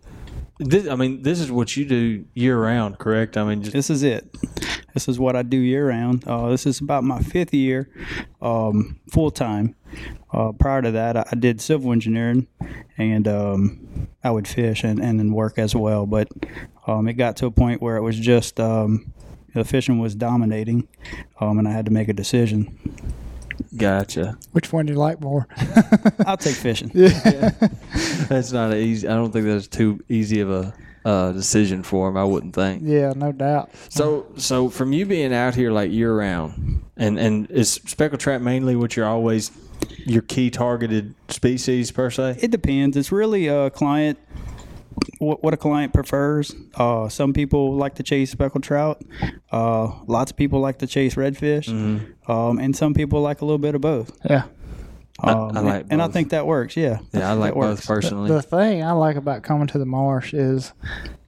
this, 0.59 0.87
I 0.87 0.95
mean, 0.95 1.21
this 1.21 1.39
is 1.39 1.51
what 1.51 1.75
you 1.77 1.85
do 1.85 2.25
year 2.33 2.61
round, 2.61 2.99
correct? 2.99 3.37
I 3.37 3.43
mean, 3.43 3.63
just 3.63 3.73
This 3.73 3.89
is 3.89 4.03
it. 4.03 4.35
This 4.93 5.07
is 5.07 5.19
what 5.19 5.35
I 5.35 5.43
do 5.43 5.57
year 5.57 5.87
round. 5.87 6.27
Uh, 6.27 6.49
this 6.49 6.65
is 6.65 6.81
about 6.81 7.03
my 7.03 7.19
fifth 7.19 7.53
year 7.53 7.89
um, 8.41 8.99
full 9.11 9.31
time. 9.31 9.75
Uh, 10.31 10.51
prior 10.51 10.81
to 10.81 10.91
that, 10.91 11.15
I, 11.15 11.25
I 11.31 11.35
did 11.35 11.61
civil 11.61 11.91
engineering 11.91 12.47
and 12.97 13.27
um, 13.27 14.07
I 14.23 14.31
would 14.31 14.47
fish 14.47 14.83
and, 14.83 14.99
and 14.99 15.19
then 15.19 15.31
work 15.31 15.57
as 15.57 15.75
well. 15.75 16.05
But 16.05 16.27
um, 16.87 17.07
it 17.07 17.13
got 17.13 17.37
to 17.37 17.45
a 17.45 17.51
point 17.51 17.81
where 17.81 17.97
it 17.97 18.01
was 18.01 18.19
just 18.19 18.59
um, 18.59 19.13
the 19.53 19.63
fishing 19.63 19.99
was 19.99 20.15
dominating 20.15 20.87
um, 21.39 21.59
and 21.59 21.67
I 21.67 21.71
had 21.71 21.85
to 21.85 21.91
make 21.91 22.09
a 22.09 22.13
decision. 22.13 22.77
Gotcha. 23.75 24.37
Which 24.51 24.71
one 24.73 24.85
do 24.85 24.93
you 24.93 24.99
like 24.99 25.21
more? 25.21 25.47
I'll 26.25 26.37
take 26.37 26.55
fishing. 26.55 26.89
That's 26.93 28.51
not 28.51 28.73
easy. 28.73 29.07
I 29.07 29.13
don't 29.13 29.31
think 29.31 29.45
that's 29.45 29.67
too 29.67 30.03
easy 30.09 30.39
of 30.41 30.51
a 30.51 30.73
uh, 31.05 31.31
decision 31.31 31.83
for 31.83 32.09
him. 32.09 32.17
I 32.17 32.23
wouldn't 32.23 32.53
think. 32.53 32.83
yeah, 32.85 33.13
no 33.15 33.31
doubt. 33.31 33.71
So, 33.89 34.27
so 34.37 34.69
from 34.69 34.93
you 34.93 35.05
being 35.05 35.33
out 35.33 35.55
here 35.55 35.71
like 35.71 35.91
year 35.91 36.15
round, 36.15 36.83
and 36.97 37.17
and 37.17 37.49
is 37.49 37.71
speckled 37.73 38.19
trout 38.19 38.41
mainly 38.41 38.75
what 38.75 38.95
you're 38.95 39.07
always 39.07 39.51
your 40.05 40.21
key 40.21 40.49
targeted 40.49 41.15
species 41.29 41.91
per 41.91 42.09
se? 42.09 42.37
It 42.41 42.51
depends. 42.51 42.97
It's 42.97 43.11
really 43.11 43.47
a 43.47 43.69
client, 43.69 44.19
what, 45.19 45.43
what 45.43 45.53
a 45.53 45.57
client 45.57 45.93
prefers. 45.93 46.53
Uh, 46.75 47.09
some 47.09 47.33
people 47.33 47.75
like 47.75 47.95
to 47.95 48.03
chase 48.03 48.31
speckled 48.31 48.63
trout. 48.63 49.01
Uh, 49.51 49.91
lots 50.07 50.31
of 50.31 50.37
people 50.37 50.59
like 50.59 50.79
to 50.79 50.87
chase 50.87 51.15
redfish. 51.15 51.67
Um, 52.27 52.59
and 52.59 52.75
some 52.75 52.93
people 52.93 53.21
like 53.21 53.41
a 53.41 53.45
little 53.45 53.57
bit 53.57 53.75
of 53.75 53.81
both. 53.81 54.11
Yeah. 54.29 54.43
I- 55.21 55.31
Um, 55.33 55.57
I 55.57 55.59
like 55.59 55.85
and 55.89 56.01
I 56.01 56.07
think 56.07 56.29
that 56.29 56.47
works. 56.47 56.77
Yeah. 56.77 56.99
Yeah, 57.11 57.29
I 57.29 57.33
like 57.33 57.53
both 57.53 57.85
personally. 57.85 58.29
The 58.29 58.41
thing 58.41 58.83
I 58.83 58.91
like 58.93 59.17
about 59.17 59.43
coming 59.43 59.67
to 59.67 59.77
the 59.77 59.85
marsh 59.85 60.33
is 60.33 60.71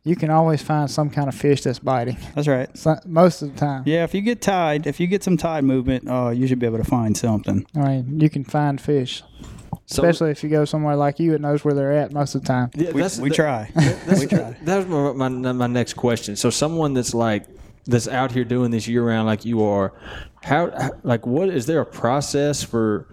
you 0.03 0.15
can 0.15 0.29
always 0.29 0.61
find 0.61 0.89
some 0.89 1.09
kind 1.09 1.27
of 1.27 1.35
fish 1.35 1.61
that's 1.63 1.77
biting. 1.79 2.17
That's 2.33 2.47
right. 2.47 2.75
So, 2.77 2.95
most 3.05 3.41
of 3.41 3.53
the 3.53 3.59
time. 3.59 3.83
Yeah, 3.85 4.03
if 4.05 4.13
you 4.15 4.21
get 4.21 4.41
tide, 4.41 4.87
if 4.87 4.99
you 4.99 5.07
get 5.07 5.23
some 5.23 5.35
tide 5.37 5.63
movement, 5.65 6.09
uh, 6.09 6.29
you 6.29 6.47
should 6.47 6.57
be 6.59 6.65
able 6.65 6.77
to 6.77 6.83
find 6.85 7.15
something. 7.17 7.65
I 7.75 7.79
mean, 7.79 8.19
you 8.21 8.29
can 8.29 8.43
find 8.45 8.79
fish, 8.79 9.23
So- 9.41 9.47
especially 9.91 10.31
if 10.31 10.43
you 10.43 10.49
go 10.49 10.65
somewhere 10.65 10.95
like 10.95 11.19
you. 11.19 11.33
It 11.33 11.41
knows 11.41 11.63
where 11.65 11.73
they're 11.73 11.91
at 11.93 12.11
most 12.11 12.35
of 12.35 12.41
the 12.41 12.47
time. 12.47 12.71
Yeah, 12.75 12.91
We, 12.91 13.01
we 13.01 13.01
that- 13.01 13.33
try. 13.33 13.69
That's, 13.75 14.19
we 14.21 14.27
try. 14.27 14.55
That 14.63 14.87
was 14.87 15.15
my, 15.15 15.29
my 15.29 15.51
my 15.51 15.67
next 15.67 15.93
question. 15.93 16.35
So 16.35 16.49
someone 16.49 16.93
that's 16.93 17.13
like 17.13 17.45
that's 17.85 18.07
out 18.07 18.31
here 18.31 18.43
doing 18.43 18.71
this 18.71 18.87
year 18.87 19.03
round 19.05 19.27
like 19.27 19.45
you 19.45 19.63
are, 19.63 19.93
how 20.43 20.91
like 21.03 21.25
what 21.25 21.49
is 21.49 21.65
there 21.65 21.81
a 21.81 21.85
process 21.85 22.63
for 22.63 23.07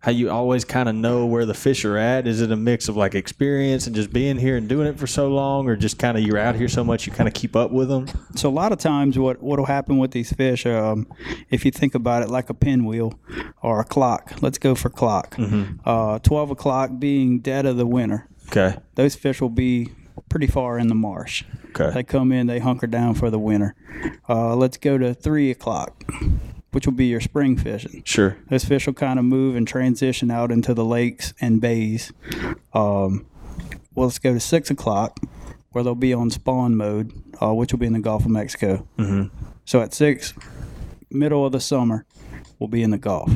how 0.00 0.12
you 0.12 0.30
always 0.30 0.64
kind 0.64 0.88
of 0.88 0.94
know 0.94 1.26
where 1.26 1.44
the 1.44 1.54
fish 1.54 1.84
are 1.84 1.96
at? 1.96 2.28
Is 2.28 2.40
it 2.40 2.52
a 2.52 2.56
mix 2.56 2.88
of 2.88 2.96
like 2.96 3.16
experience 3.16 3.86
and 3.88 3.96
just 3.96 4.12
being 4.12 4.36
here 4.38 4.56
and 4.56 4.68
doing 4.68 4.86
it 4.86 4.98
for 4.98 5.06
so 5.08 5.28
long, 5.28 5.68
or 5.68 5.74
just 5.74 5.98
kind 5.98 6.16
of 6.16 6.22
you're 6.22 6.38
out 6.38 6.54
here 6.54 6.68
so 6.68 6.84
much 6.84 7.06
you 7.06 7.12
kind 7.12 7.26
of 7.28 7.34
keep 7.34 7.56
up 7.56 7.72
with 7.72 7.88
them? 7.88 8.06
So 8.36 8.48
a 8.48 8.50
lot 8.50 8.70
of 8.72 8.78
times, 8.78 9.18
what 9.18 9.42
what 9.42 9.58
will 9.58 9.66
happen 9.66 9.98
with 9.98 10.12
these 10.12 10.32
fish, 10.32 10.64
um, 10.66 11.08
if 11.50 11.64
you 11.64 11.72
think 11.72 11.94
about 11.94 12.22
it 12.22 12.28
like 12.30 12.50
a 12.50 12.54
pinwheel 12.54 13.18
or 13.62 13.80
a 13.80 13.84
clock. 13.84 14.34
Let's 14.40 14.58
go 14.58 14.74
for 14.76 14.90
clock. 14.90 15.36
Uh, 15.84 16.18
Twelve 16.20 16.50
o'clock 16.50 16.90
being 16.98 17.40
dead 17.40 17.66
of 17.66 17.76
the 17.76 17.86
winter. 17.86 18.28
Okay. 18.48 18.76
Those 18.94 19.16
fish 19.16 19.40
will 19.40 19.48
be 19.48 19.88
pretty 20.28 20.46
far 20.46 20.78
in 20.78 20.88
the 20.88 20.94
marsh. 20.94 21.44
Okay. 21.70 21.90
They 21.92 22.02
come 22.02 22.32
in, 22.32 22.46
they 22.46 22.58
hunker 22.58 22.86
down 22.86 23.14
for 23.14 23.30
the 23.30 23.38
winter. 23.38 23.74
Uh, 24.28 24.56
let's 24.56 24.76
go 24.76 24.98
to 24.98 25.14
three 25.14 25.50
o'clock, 25.50 26.04
which 26.72 26.86
will 26.86 26.94
be 26.94 27.06
your 27.06 27.20
spring 27.20 27.56
fishing. 27.56 28.02
Sure. 28.04 28.36
Those 28.50 28.64
fish 28.64 28.86
will 28.86 28.94
kind 28.94 29.18
of 29.18 29.24
move 29.24 29.56
and 29.56 29.66
transition 29.66 30.30
out 30.30 30.50
into 30.50 30.74
the 30.74 30.84
lakes 30.84 31.32
and 31.40 31.60
bays. 31.60 32.12
Um, 32.72 33.26
well, 33.94 34.06
let's 34.06 34.18
go 34.18 34.34
to 34.34 34.40
six 34.40 34.70
o'clock, 34.70 35.18
where 35.70 35.84
they'll 35.84 35.94
be 35.94 36.12
on 36.14 36.30
spawn 36.30 36.76
mode, 36.76 37.12
uh, 37.42 37.54
which 37.54 37.72
will 37.72 37.78
be 37.78 37.86
in 37.86 37.92
the 37.92 38.00
Gulf 38.00 38.24
of 38.24 38.30
Mexico. 38.30 38.86
Mhm. 38.98 39.30
So 39.64 39.80
at 39.80 39.92
six, 39.94 40.32
middle 41.10 41.44
of 41.46 41.52
the 41.52 41.60
summer, 41.60 42.04
we'll 42.58 42.68
be 42.68 42.82
in 42.82 42.90
the 42.90 42.98
Gulf. 42.98 43.30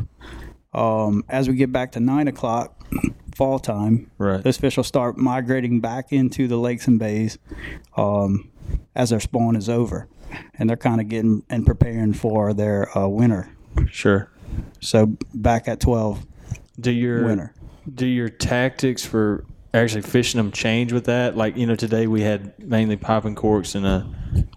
Um, 0.72 1.24
as 1.28 1.48
we 1.48 1.56
get 1.56 1.72
back 1.72 1.92
to 1.92 2.00
nine 2.00 2.28
o'clock, 2.28 2.79
fall 3.40 3.58
time, 3.58 4.10
Right. 4.18 4.42
those 4.44 4.58
fish 4.58 4.76
will 4.76 4.84
start 4.84 5.16
migrating 5.16 5.80
back 5.80 6.12
into 6.12 6.46
the 6.46 6.58
lakes 6.58 6.86
and 6.86 6.98
bays 6.98 7.38
um, 7.96 8.50
as 8.94 9.08
their 9.08 9.18
spawn 9.20 9.56
is 9.56 9.66
over, 9.66 10.08
and 10.58 10.68
they're 10.68 10.76
kind 10.76 11.00
of 11.00 11.08
getting 11.08 11.42
and 11.48 11.64
preparing 11.64 12.12
for 12.12 12.52
their 12.52 12.96
uh, 12.98 13.08
winter. 13.08 13.48
Sure. 13.90 14.30
So 14.80 15.16
back 15.32 15.68
at 15.68 15.80
twelve, 15.80 16.26
Do 16.78 16.90
your 16.90 17.24
winter. 17.24 17.54
do 17.94 18.04
your 18.06 18.28
tactics 18.28 19.06
for 19.06 19.44
actually 19.72 20.02
fishing 20.02 20.36
them 20.38 20.52
change 20.52 20.92
with 20.92 21.06
that? 21.06 21.34
Like 21.34 21.56
you 21.56 21.64
know, 21.64 21.76
today 21.76 22.06
we 22.06 22.20
had 22.20 22.52
mainly 22.58 22.96
popping 22.98 23.36
corks 23.36 23.74
and 23.74 23.86
a 23.86 24.06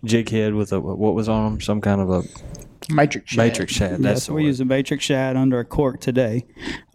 jig 0.03 0.27
head 0.29 0.55
with 0.55 0.73
a 0.73 0.79
what 0.81 1.13
was 1.15 1.29
on 1.29 1.53
them? 1.53 1.61
Some 1.61 1.79
kind 1.79 2.01
of 2.01 2.09
a 2.09 2.23
Matrix. 2.89 3.31
shad. 3.31 3.37
matrix 3.37 3.73
shad. 3.73 3.91
That's 3.91 4.03
Yes, 4.03 4.25
the 4.27 4.33
we 4.33 4.41
word. 4.43 4.47
use 4.47 4.59
a 4.59 4.65
matrix 4.65 5.03
shad 5.05 5.35
under 5.35 5.59
a 5.59 5.65
cork 5.65 5.99
today. 5.99 6.45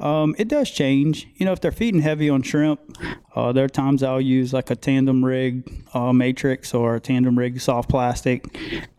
Um, 0.01 0.35
it 0.39 0.49
does 0.49 0.71
change. 0.71 1.29
You 1.37 1.47
know, 1.47 1.53
if 1.53 1.61
they're 1.61 1.73
feeding 1.73 2.01
heavy 2.01 2.29
on 2.29 2.43
shrimp, 2.43 2.81
uh, 3.39 3.53
there 3.53 3.65
are 3.65 3.69
times 3.69 4.03
I'll 4.03 4.21
use 4.21 4.53
like 4.53 4.69
a 4.71 4.75
tandem 4.77 5.25
rig 5.25 5.85
uh, 5.95 6.13
matrix 6.13 6.75
or 6.75 6.97
a 6.97 7.01
tandem 7.01 7.39
rig 7.39 7.61
soft 7.61 7.89
plastic. 7.89 8.45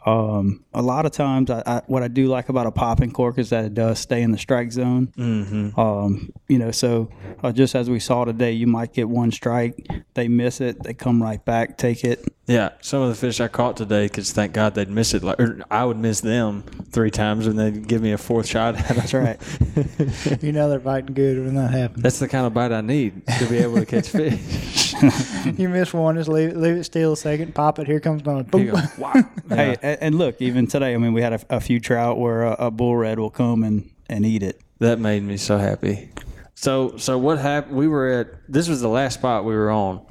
Um, 0.06 0.64
a 0.74 0.82
lot 0.82 1.06
of 1.06 1.12
times, 1.12 1.50
I, 1.52 1.62
I, 1.66 1.82
what 1.88 2.04
I 2.04 2.08
do 2.08 2.28
like 2.28 2.48
about 2.48 2.66
a 2.66 2.72
popping 2.72 3.12
cork 3.12 3.38
is 3.38 3.50
that 3.50 3.66
it 3.66 3.74
does 3.74 4.00
stay 4.00 4.22
in 4.22 4.32
the 4.32 4.38
strike 4.38 4.72
zone. 4.72 5.08
Mm-hmm. 5.18 5.78
Um, 5.80 6.32
you 6.48 6.58
know, 6.58 6.72
so 6.72 7.10
uh, 7.44 7.52
just 7.52 7.76
as 7.76 7.90
we 7.90 8.00
saw 8.00 8.24
today, 8.24 8.54
you 8.54 8.66
might 8.66 8.94
get 8.94 9.10
one 9.10 9.32
strike, 9.32 9.76
they 10.14 10.30
miss 10.30 10.62
it, 10.62 10.82
they 10.84 10.94
come 10.94 11.22
right 11.22 11.44
back, 11.44 11.78
take 11.78 12.04
it. 12.06 12.26
Yeah, 12.48 12.70
some 12.82 13.04
of 13.04 13.10
the 13.10 13.16
fish 13.16 13.40
I 13.40 13.48
caught 13.48 13.78
today, 13.78 14.06
because 14.06 14.32
thank 14.32 14.54
God 14.54 14.74
they'd 14.74 14.90
miss 14.90 15.14
it. 15.14 15.22
Like 15.22 15.40
or 15.40 15.60
I 15.70 15.86
would 15.86 15.98
miss 15.98 16.22
them 16.22 16.64
three 16.90 17.12
times, 17.12 17.46
and 17.46 17.60
they'd 17.60 17.88
give 17.88 18.02
me 18.02 18.12
a 18.12 18.18
fourth 18.18 18.48
shot. 18.48 18.76
at 18.76 18.90
'em. 18.90 18.98
That's 18.98 19.14
right. 19.14 19.40
You 20.42 20.52
know 20.52 20.70
they're 20.70 20.80
biting 20.80 21.14
good 21.14 21.44
when 21.46 21.56
that 21.56 21.72
happens. 21.72 22.02
That's 22.02 22.20
the 22.20 22.28
kind 22.28 22.46
of 22.48 22.54
bite 22.54 22.72
I 22.72 22.82
need 22.82 23.26
to 23.28 23.46
be 23.46 23.58
able 23.58 23.76
to 23.76 23.86
catch 23.86 24.10
fish. 24.10 24.29
you 25.58 25.70
miss 25.70 25.94
one, 25.94 26.16
just 26.16 26.30
leave 26.30 26.50
it, 26.50 26.58
leave 26.58 26.76
it 26.76 26.84
still 26.84 27.14
a 27.14 27.18
second, 27.18 27.56
pop 27.56 27.80
it. 27.80 27.88
Here 27.88 28.00
comes 28.00 28.22
another. 28.22 28.40
You 28.58 28.72
Boom. 28.72 28.76
go, 28.76 28.82
wow. 28.98 29.14
Hey, 29.50 29.78
and 29.82 30.16
look, 30.16 30.42
even 30.42 30.68
today, 30.68 30.94
I 30.94 30.98
mean, 30.98 31.14
we 31.14 31.22
had 31.22 31.34
a, 31.34 31.58
a 31.58 31.60
few 31.60 31.80
trout 31.80 32.20
where 32.20 32.44
a, 32.44 32.68
a 32.68 32.72
bull 32.72 32.96
red 32.96 33.20
will 33.20 33.30
come 33.30 33.64
and, 33.64 33.90
and 34.10 34.26
eat 34.26 34.44
it. 34.44 34.62
That 34.80 35.00
made 35.00 35.24
me 35.24 35.38
so 35.38 35.58
happy. 35.58 36.12
So 36.56 36.98
so 36.98 37.18
what 37.18 37.38
happened? 37.38 37.78
We 37.78 37.88
were 37.88 38.10
at 38.10 38.28
this 38.52 38.68
was 38.68 38.82
the 38.82 38.90
last 38.90 39.16
spot 39.16 39.46
we 39.46 39.56
were 39.56 39.72
on, 39.72 40.06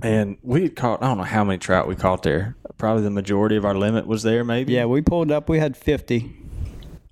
and 0.00 0.38
we 0.42 0.62
had 0.62 0.76
caught 0.76 1.02
I 1.02 1.06
don't 1.06 1.18
know 1.18 1.24
how 1.24 1.42
many 1.42 1.58
trout 1.58 1.88
we 1.88 1.96
caught 1.96 2.22
there. 2.22 2.56
Probably 2.78 3.02
the 3.02 3.10
majority 3.10 3.56
of 3.56 3.64
our 3.64 3.74
limit 3.74 4.06
was 4.06 4.22
there. 4.22 4.44
Maybe. 4.44 4.74
Yeah, 4.74 4.84
we 4.84 5.02
pulled 5.02 5.32
up. 5.32 5.48
We 5.48 5.58
had 5.58 5.76
50 5.76 6.45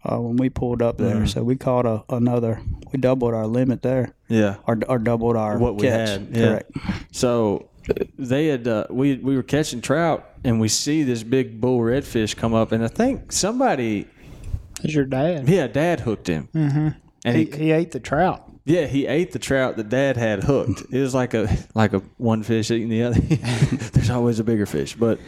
uh, 0.04 0.18
when 0.20 0.37
we 0.37 0.49
pulled 0.50 0.82
up 0.82 0.99
there. 0.99 1.16
Mm. 1.16 1.28
So 1.28 1.42
we 1.42 1.56
caught 1.56 1.87
a, 1.87 2.04
another, 2.08 2.61
we 2.92 2.99
doubled 2.99 3.34
our 3.34 3.46
limit 3.46 3.82
there 3.82 4.14
Yeah. 4.28 4.56
or, 4.66 4.78
or 4.88 4.99
doubled 4.99 5.37
our 5.37 5.58
What 5.58 5.76
we 5.76 5.87
had, 5.87 6.28
yeah. 6.30 6.44
Correct. 6.49 6.70
So 7.12 7.68
they 8.18 8.46
had 8.46 8.66
uh, 8.66 8.87
we 8.90 9.16
we 9.16 9.37
were 9.37 9.42
catching 9.42 9.80
trout 9.82 10.28
and 10.42 10.58
we 10.61 10.68
see 10.68 11.02
this 11.02 11.23
big 11.23 11.61
bull 11.61 11.80
redfish 11.80 12.34
come 12.34 12.54
up 12.54 12.73
and 12.73 12.82
I 12.82 12.88
think 12.88 13.30
somebody 13.30 14.06
Is 14.82 14.94
your 14.94 15.04
dad? 15.04 15.46
yeah 15.49 15.66
dad 15.66 16.00
hooked 16.00 16.26
him 16.26 16.49
mm-hmm. 16.54 16.88
and 17.26 17.37
He, 17.37 17.44
he, 17.44 17.56
he 17.64 17.70
ate 17.73 17.90
the 17.90 18.00
trout. 18.00 18.50
Yeah 18.64 18.87
he 18.87 19.06
ate 19.06 19.33
the 19.33 19.38
trout 19.38 19.76
that 19.76 19.88
dad 19.88 20.16
had 20.16 20.42
hooked 20.44 20.83
it 20.90 21.00
was 21.00 21.14
like 21.14 21.35
a 21.35 21.49
like 21.75 21.92
a 21.92 21.99
one 22.16 22.42
fish 22.42 22.71
eating 22.71 22.88
the 22.88 23.02
other 23.02 23.21
there's 23.92 24.11
always 24.11 24.38
a 24.38 24.44
bigger 24.44 24.66
fish 24.66 24.94
but 24.94 25.18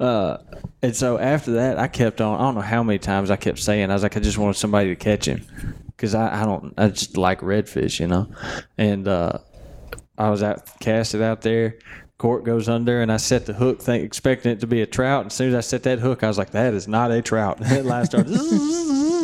uh 0.00 0.38
and 0.82 0.94
so 0.94 1.18
after 1.18 1.52
that 1.52 1.78
I 1.78 1.88
kept 1.88 2.20
on 2.20 2.38
I 2.40 2.42
don't 2.44 2.54
know 2.54 2.60
how 2.60 2.82
many 2.82 2.98
times 2.98 3.30
I 3.30 3.36
kept 3.36 3.58
saying 3.58 3.90
I 3.90 3.94
was 3.94 4.02
like 4.02 4.16
I 4.16 4.20
just 4.20 4.38
wanted 4.38 4.54
somebody 4.54 4.88
to 4.90 4.96
catch 4.96 5.26
him 5.26 5.44
because 5.88 6.14
I, 6.14 6.42
I 6.42 6.44
don't 6.44 6.74
I 6.76 6.88
just 6.88 7.16
like 7.16 7.40
redfish 7.40 7.98
you 7.98 8.06
know 8.06 8.28
and 8.78 9.08
uh 9.08 9.38
I 10.18 10.30
was 10.30 10.42
out 10.42 10.62
cast 10.80 11.14
it 11.14 11.22
out 11.22 11.42
there. 11.42 11.78
Court 12.18 12.44
goes 12.44 12.68
under, 12.68 13.02
and 13.02 13.12
I 13.12 13.18
set 13.18 13.44
the 13.44 13.52
hook, 13.52 13.82
think, 13.82 14.02
expecting 14.02 14.50
it 14.50 14.60
to 14.60 14.66
be 14.66 14.80
a 14.80 14.86
trout. 14.86 15.20
And 15.22 15.30
as 15.30 15.34
soon 15.34 15.50
as 15.50 15.54
I 15.54 15.60
set 15.60 15.82
that 15.82 15.98
hook, 15.98 16.22
I 16.22 16.28
was 16.28 16.38
like, 16.38 16.52
"That 16.52 16.72
is 16.72 16.88
not 16.88 17.10
a 17.10 17.20
trout." 17.20 17.58
That 17.60 17.84
line 17.84 18.06
started 18.06 18.32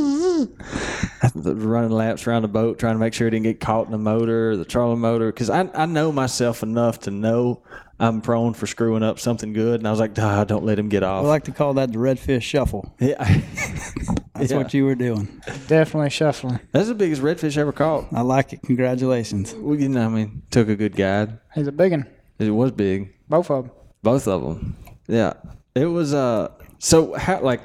running 1.35 1.91
laps 1.91 2.27
around 2.27 2.43
the 2.43 2.49
boat, 2.49 2.79
trying 2.79 2.95
to 2.95 2.99
make 2.99 3.15
sure 3.15 3.29
it 3.29 3.33
didn't 3.33 3.45
get 3.45 3.61
caught 3.61 3.87
in 3.87 3.93
the 3.93 3.99
motor, 3.99 4.57
the 4.57 4.65
trolling 4.65 5.01
motor, 5.01 5.33
because 5.33 5.51
I 5.51 5.69
I 5.75 5.87
know 5.87 6.13
myself 6.13 6.63
enough 6.63 7.01
to 7.01 7.11
know 7.11 7.63
I'm 8.01 8.21
prone 8.21 8.55
for 8.55 8.67
screwing 8.67 9.03
up 9.03 9.19
something 9.21 9.53
good. 9.53 9.81
And 9.81 9.87
I 9.87 9.91
was 9.91 10.01
like, 10.01 10.19
"Ah, 10.19 10.45
don't 10.45 10.65
let 10.65 10.79
him 10.79 10.89
get 10.89 11.03
off." 11.03 11.25
I 11.25 11.29
like 11.29 11.45
to 11.45 11.53
call 11.53 11.75
that 11.75 11.93
the 11.93 11.99
redfish 11.99 12.43
shuffle. 12.43 12.95
yeah, 13.01 13.23
That's 14.35 14.51
Yeah. 14.51 14.57
what 14.59 14.75
you 14.75 14.85
were 14.85 14.95
doing. 14.97 15.41
Definitely 15.69 16.11
shuffling. 16.11 16.59
that's 16.73 16.89
the 16.89 16.95
biggest 16.95 17.23
redfish 17.23 17.57
ever 17.57 17.73
caught. 17.73 18.07
I 18.13 18.23
like 18.23 18.53
it. 18.53 18.63
Congratulations. 18.63 19.55
Well, 19.55 19.79
you 19.79 19.89
know, 19.89 20.07
I 20.07 20.09
mean, 20.09 20.43
took 20.51 20.69
a 20.69 20.75
good 20.77 20.97
guide. 20.97 21.39
He's 21.55 21.67
a 21.69 21.73
big 21.73 21.93
one. 21.93 22.07
It 22.39 22.51
was 22.51 22.73
big. 22.73 23.13
Both 23.29 23.51
of 23.51 23.65
them. 23.67 23.73
Both 24.03 24.27
of 24.27 24.43
them. 24.43 24.77
Yeah. 25.07 25.35
It 25.75 25.87
was 25.87 26.13
uh 26.13 26.49
so 26.81 27.15
how 27.15 27.41
like 27.41 27.61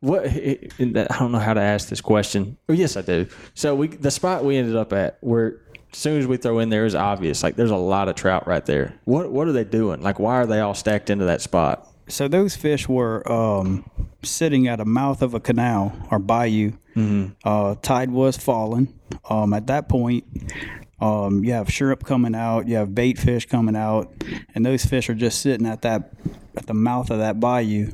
what 0.00 0.24
and 0.26 0.98
I 0.98 1.18
don't 1.18 1.32
know 1.32 1.38
how 1.38 1.54
to 1.54 1.60
ask 1.60 1.88
this 1.88 2.00
question. 2.00 2.56
Oh 2.68 2.72
yes 2.72 2.96
I 2.96 3.02
do. 3.02 3.26
So 3.54 3.74
we 3.74 3.88
the 3.88 4.10
spot 4.10 4.44
we 4.44 4.56
ended 4.56 4.76
up 4.76 4.92
at 4.92 5.18
where 5.20 5.60
as 5.92 5.98
soon 5.98 6.18
as 6.18 6.26
we 6.26 6.36
throw 6.36 6.58
in 6.58 6.70
there 6.70 6.86
is 6.86 6.94
obvious. 6.94 7.42
Like 7.42 7.56
there's 7.56 7.70
a 7.70 7.76
lot 7.76 8.08
of 8.08 8.14
trout 8.14 8.46
right 8.46 8.64
there. 8.64 8.94
What 9.04 9.30
what 9.30 9.46
are 9.48 9.52
they 9.52 9.64
doing? 9.64 10.00
Like 10.00 10.18
why 10.18 10.36
are 10.36 10.46
they 10.46 10.60
all 10.60 10.74
stacked 10.74 11.10
into 11.10 11.26
that 11.26 11.40
spot? 11.42 11.86
So 12.08 12.26
those 12.26 12.56
fish 12.56 12.88
were 12.88 13.30
um, 13.30 13.88
sitting 14.22 14.66
at 14.66 14.80
a 14.80 14.84
mouth 14.84 15.22
of 15.22 15.34
a 15.34 15.40
canal 15.40 15.92
or 16.10 16.18
bayou. 16.18 16.72
Uh, 17.44 17.76
tide 17.82 18.10
was 18.10 18.36
falling. 18.36 18.92
Um, 19.28 19.52
at 19.52 19.68
that 19.68 19.88
point, 19.88 20.24
um, 21.00 21.44
you 21.44 21.52
have 21.52 21.70
shrimp 21.72 22.04
coming 22.04 22.34
out, 22.34 22.66
you 22.66 22.76
have 22.76 22.94
bait 22.94 23.16
fish 23.16 23.46
coming 23.46 23.76
out, 23.76 24.12
and 24.54 24.66
those 24.66 24.84
fish 24.84 25.08
are 25.08 25.14
just 25.14 25.40
sitting 25.40 25.66
at 25.66 25.82
that 25.82 26.12
at 26.56 26.66
the 26.66 26.74
mouth 26.74 27.10
of 27.10 27.18
that 27.18 27.38
bayou, 27.38 27.92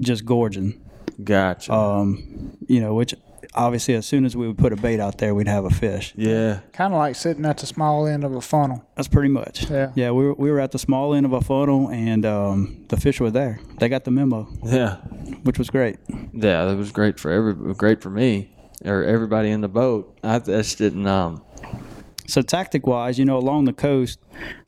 just 0.00 0.24
gorging. 0.24 0.80
Gotcha. 1.24 1.72
Um, 1.72 2.56
you 2.68 2.80
know, 2.80 2.94
which 2.94 3.14
obviously 3.54 3.94
as 3.94 4.06
soon 4.06 4.24
as 4.24 4.34
we 4.36 4.46
would 4.46 4.56
put 4.58 4.72
a 4.72 4.76
bait 4.76 4.98
out 5.00 5.18
there, 5.18 5.34
we'd 5.34 5.48
have 5.48 5.64
a 5.64 5.70
fish. 5.70 6.14
yeah. 6.16 6.60
Kind 6.72 6.94
of 6.94 6.98
like 6.98 7.14
sitting 7.16 7.44
at 7.44 7.58
the 7.58 7.66
small 7.66 8.06
end 8.06 8.24
of 8.24 8.34
a 8.34 8.40
funnel. 8.40 8.84
That's 8.96 9.08
pretty 9.08 9.28
much. 9.28 9.68
Yeah. 9.70 9.92
Yeah, 9.94 10.10
we 10.12 10.24
were, 10.26 10.34
we 10.34 10.50
were 10.50 10.60
at 10.60 10.70
the 10.72 10.78
small 10.78 11.12
end 11.14 11.26
of 11.26 11.32
a 11.32 11.40
funnel, 11.40 11.88
and 11.90 12.24
um, 12.24 12.84
the 12.88 12.96
fish 12.96 13.20
were 13.20 13.30
there. 13.30 13.60
They 13.78 13.88
got 13.88 14.04
the 14.04 14.10
memo, 14.10 14.48
Yeah. 14.64 14.96
which 15.42 15.58
was 15.58 15.68
great. 15.70 15.98
Yeah, 16.32 16.64
that 16.64 16.76
was 16.76 16.92
great 16.92 17.18
for 17.20 17.30
every 17.30 17.74
great 17.74 18.00
for 18.02 18.10
me 18.10 18.50
or 18.84 19.04
everybody 19.04 19.50
in 19.50 19.60
the 19.60 19.68
boat. 19.68 20.16
I 20.24 20.38
just 20.38 20.78
didn't 20.78 21.06
um 21.06 21.42
So 22.26 22.40
tactic 22.42 22.86
wise, 22.86 23.18
you 23.18 23.24
know, 23.26 23.36
along 23.36 23.66
the 23.66 23.72
coast, 23.74 24.18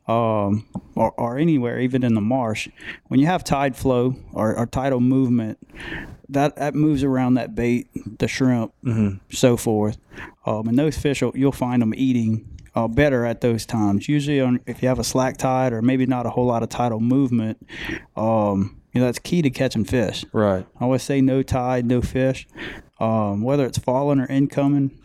um, 0.06 0.66
or, 0.94 1.12
or 1.12 1.38
anywhere, 1.38 1.80
even 1.80 2.04
in 2.04 2.14
the 2.14 2.20
marsh, 2.20 2.68
when 3.08 3.18
you 3.18 3.26
have 3.26 3.42
tide 3.44 3.74
flow 3.76 4.14
or, 4.34 4.54
or 4.56 4.66
tidal 4.66 5.00
movement, 5.00 5.56
that 6.28 6.56
that 6.56 6.74
moves 6.74 7.02
around 7.02 7.34
that 7.34 7.54
bait, 7.54 7.88
the 8.18 8.28
shrimp, 8.28 8.72
so 9.30 9.56
forth, 9.56 9.98
um, 10.46 10.68
and 10.68 10.78
those 10.78 10.96
fish 10.96 11.22
you'll 11.34 11.52
find 11.52 11.82
them 11.82 11.94
eating. 11.96 12.48
Uh, 12.76 12.88
better 12.88 13.24
at 13.24 13.40
those 13.40 13.64
times. 13.64 14.08
Usually, 14.08 14.40
on, 14.40 14.58
if 14.66 14.82
you 14.82 14.88
have 14.88 14.98
a 14.98 15.04
slack 15.04 15.36
tide 15.36 15.72
or 15.72 15.80
maybe 15.80 16.06
not 16.06 16.26
a 16.26 16.30
whole 16.30 16.46
lot 16.46 16.64
of 16.64 16.68
tidal 16.68 16.98
movement, 16.98 17.64
um, 18.16 18.80
you 18.92 19.00
know 19.00 19.06
that's 19.06 19.20
key 19.20 19.42
to 19.42 19.50
catching 19.50 19.84
fish. 19.84 20.24
right. 20.32 20.66
I 20.80 20.84
always 20.84 21.04
say 21.04 21.20
no 21.20 21.44
tide, 21.44 21.86
no 21.86 22.02
fish. 22.02 22.48
Um, 22.98 23.42
whether 23.42 23.64
it's 23.64 23.78
falling 23.78 24.18
or 24.18 24.26
incoming, 24.26 24.98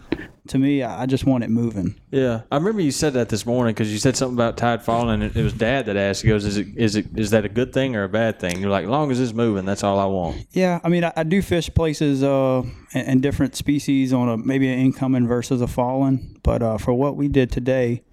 to 0.48 0.58
me, 0.58 0.84
I 0.84 1.06
just 1.06 1.26
want 1.26 1.44
it 1.44 1.50
moving. 1.50 2.00
Yeah, 2.12 2.42
I 2.52 2.58
remember 2.58 2.82
you 2.82 2.92
said 2.92 3.14
that 3.14 3.30
this 3.30 3.46
morning 3.46 3.74
because 3.74 3.92
you 3.92 4.00
said 4.00 4.18
something 4.18 4.36
about 4.36 4.58
tide 4.58 4.84
falling, 4.84 5.22
and 5.22 5.24
it, 5.24 5.36
it 5.36 5.44
was 5.44 5.54
Dad 5.54 5.86
that 5.86 5.98
asked. 5.98 6.22
He 6.24 6.28
goes, 6.28 6.46
"Is 6.46 6.58
it 6.58 6.68
is 6.76 6.96
it 6.96 7.08
is 7.16 7.32
that 7.32 7.46
a 7.46 7.50
good 7.50 7.74
thing 7.74 7.96
or 7.96 8.04
a 8.04 8.10
bad 8.10 8.40
thing?" 8.40 8.60
You're 8.60 8.70
like, 8.70 8.86
"As 8.86 8.90
long 8.90 9.12
as 9.12 9.20
it's 9.20 9.34
moving, 9.34 9.66
that's 9.66 9.84
all 9.84 10.00
I 10.00 10.06
want." 10.06 10.48
Yeah, 10.52 10.80
I 10.84 10.90
mean, 10.90 11.04
I, 11.04 11.14
I 11.16 11.24
do 11.24 11.42
fish 11.42 11.70
places 11.74 12.24
uh, 12.24 12.62
and, 12.94 13.08
and 13.08 13.22
different 13.22 13.56
species 13.56 14.14
on 14.14 14.30
a 14.30 14.38
maybe 14.38 14.68
an 14.68 14.80
incoming 14.80 15.28
versus 15.28 15.62
a 15.62 15.68
falling, 15.68 16.40
but 16.44 16.62
uh, 16.62 16.78
for 16.78 16.94
what 16.94 17.16
we 17.16 17.28
did 17.28 17.52
today, 17.52 18.04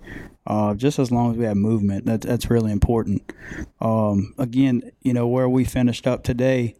uh, 0.46 0.74
just 0.74 0.98
as 0.98 1.10
long 1.10 1.32
as 1.32 1.36
we 1.36 1.44
have 1.44 1.56
movement, 1.56 2.06
that, 2.06 2.20
that's 2.20 2.50
really 2.50 2.70
important. 2.70 3.32
Um, 3.80 4.34
again, 4.38 4.92
you 5.02 5.12
know, 5.12 5.26
where 5.26 5.48
we 5.48 5.64
finished 5.64 6.06
up 6.06 6.22
today, 6.22 6.76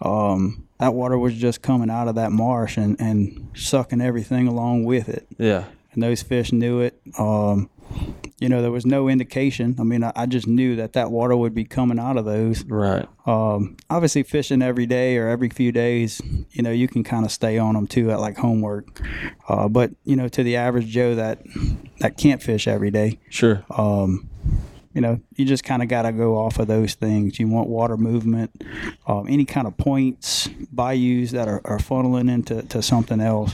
um, 0.00 0.66
that 0.78 0.94
water 0.94 1.18
was 1.18 1.34
just 1.34 1.62
coming 1.62 1.90
out 1.90 2.08
of 2.08 2.14
that 2.16 2.32
marsh 2.32 2.76
and, 2.76 3.00
and 3.00 3.48
sucking 3.54 4.00
everything 4.00 4.46
along 4.46 4.84
with 4.84 5.08
it. 5.08 5.26
Yeah, 5.38 5.64
and 5.92 6.02
those 6.02 6.22
fish 6.22 6.52
knew 6.52 6.80
it. 6.80 7.00
Um, 7.18 7.70
you 8.40 8.48
know, 8.48 8.60
there 8.60 8.72
was 8.72 8.84
no 8.84 9.08
indication. 9.08 9.76
I 9.78 9.84
mean, 9.84 10.02
I, 10.04 10.12
I 10.14 10.26
just 10.26 10.46
knew 10.46 10.76
that 10.76 10.92
that 10.94 11.10
water 11.10 11.36
would 11.36 11.54
be 11.54 11.64
coming 11.64 11.98
out 12.00 12.16
of 12.18 12.24
those. 12.24 12.64
right. 12.64 13.08
Um, 13.26 13.76
obviously, 13.88 14.22
fishing 14.24 14.60
every 14.60 14.86
day 14.86 15.16
or 15.16 15.28
every 15.28 15.48
few 15.48 15.72
days, 15.72 16.20
you 16.50 16.62
know, 16.62 16.70
you 16.72 16.88
can 16.88 17.04
kind 17.04 17.24
of 17.24 17.30
stay 17.32 17.56
on 17.58 17.74
them 17.74 17.86
too 17.86 18.10
at 18.10 18.20
like 18.20 18.36
homework. 18.36 19.00
Uh, 19.48 19.68
but 19.68 19.92
you 20.04 20.16
know, 20.16 20.28
to 20.28 20.42
the 20.42 20.56
average 20.56 20.86
Joe 20.88 21.14
that 21.14 21.38
that 22.00 22.18
can't 22.18 22.42
fish 22.42 22.68
every 22.68 22.90
day, 22.90 23.18
Sure. 23.30 23.64
um, 23.70 24.28
you 24.96 25.02
know, 25.02 25.20
you 25.34 25.44
just 25.44 25.62
kind 25.62 25.82
of 25.82 25.90
got 25.90 26.02
to 26.02 26.12
go 26.12 26.38
off 26.38 26.58
of 26.58 26.68
those 26.68 26.94
things. 26.94 27.38
You 27.38 27.48
want 27.48 27.68
water 27.68 27.98
movement, 27.98 28.64
um, 29.06 29.26
any 29.28 29.44
kind 29.44 29.66
of 29.66 29.76
points, 29.76 30.48
bayous 30.74 31.32
that 31.32 31.48
are, 31.48 31.60
are 31.66 31.76
funneling 31.76 32.30
into 32.32 32.62
to 32.62 32.80
something 32.80 33.20
else. 33.20 33.52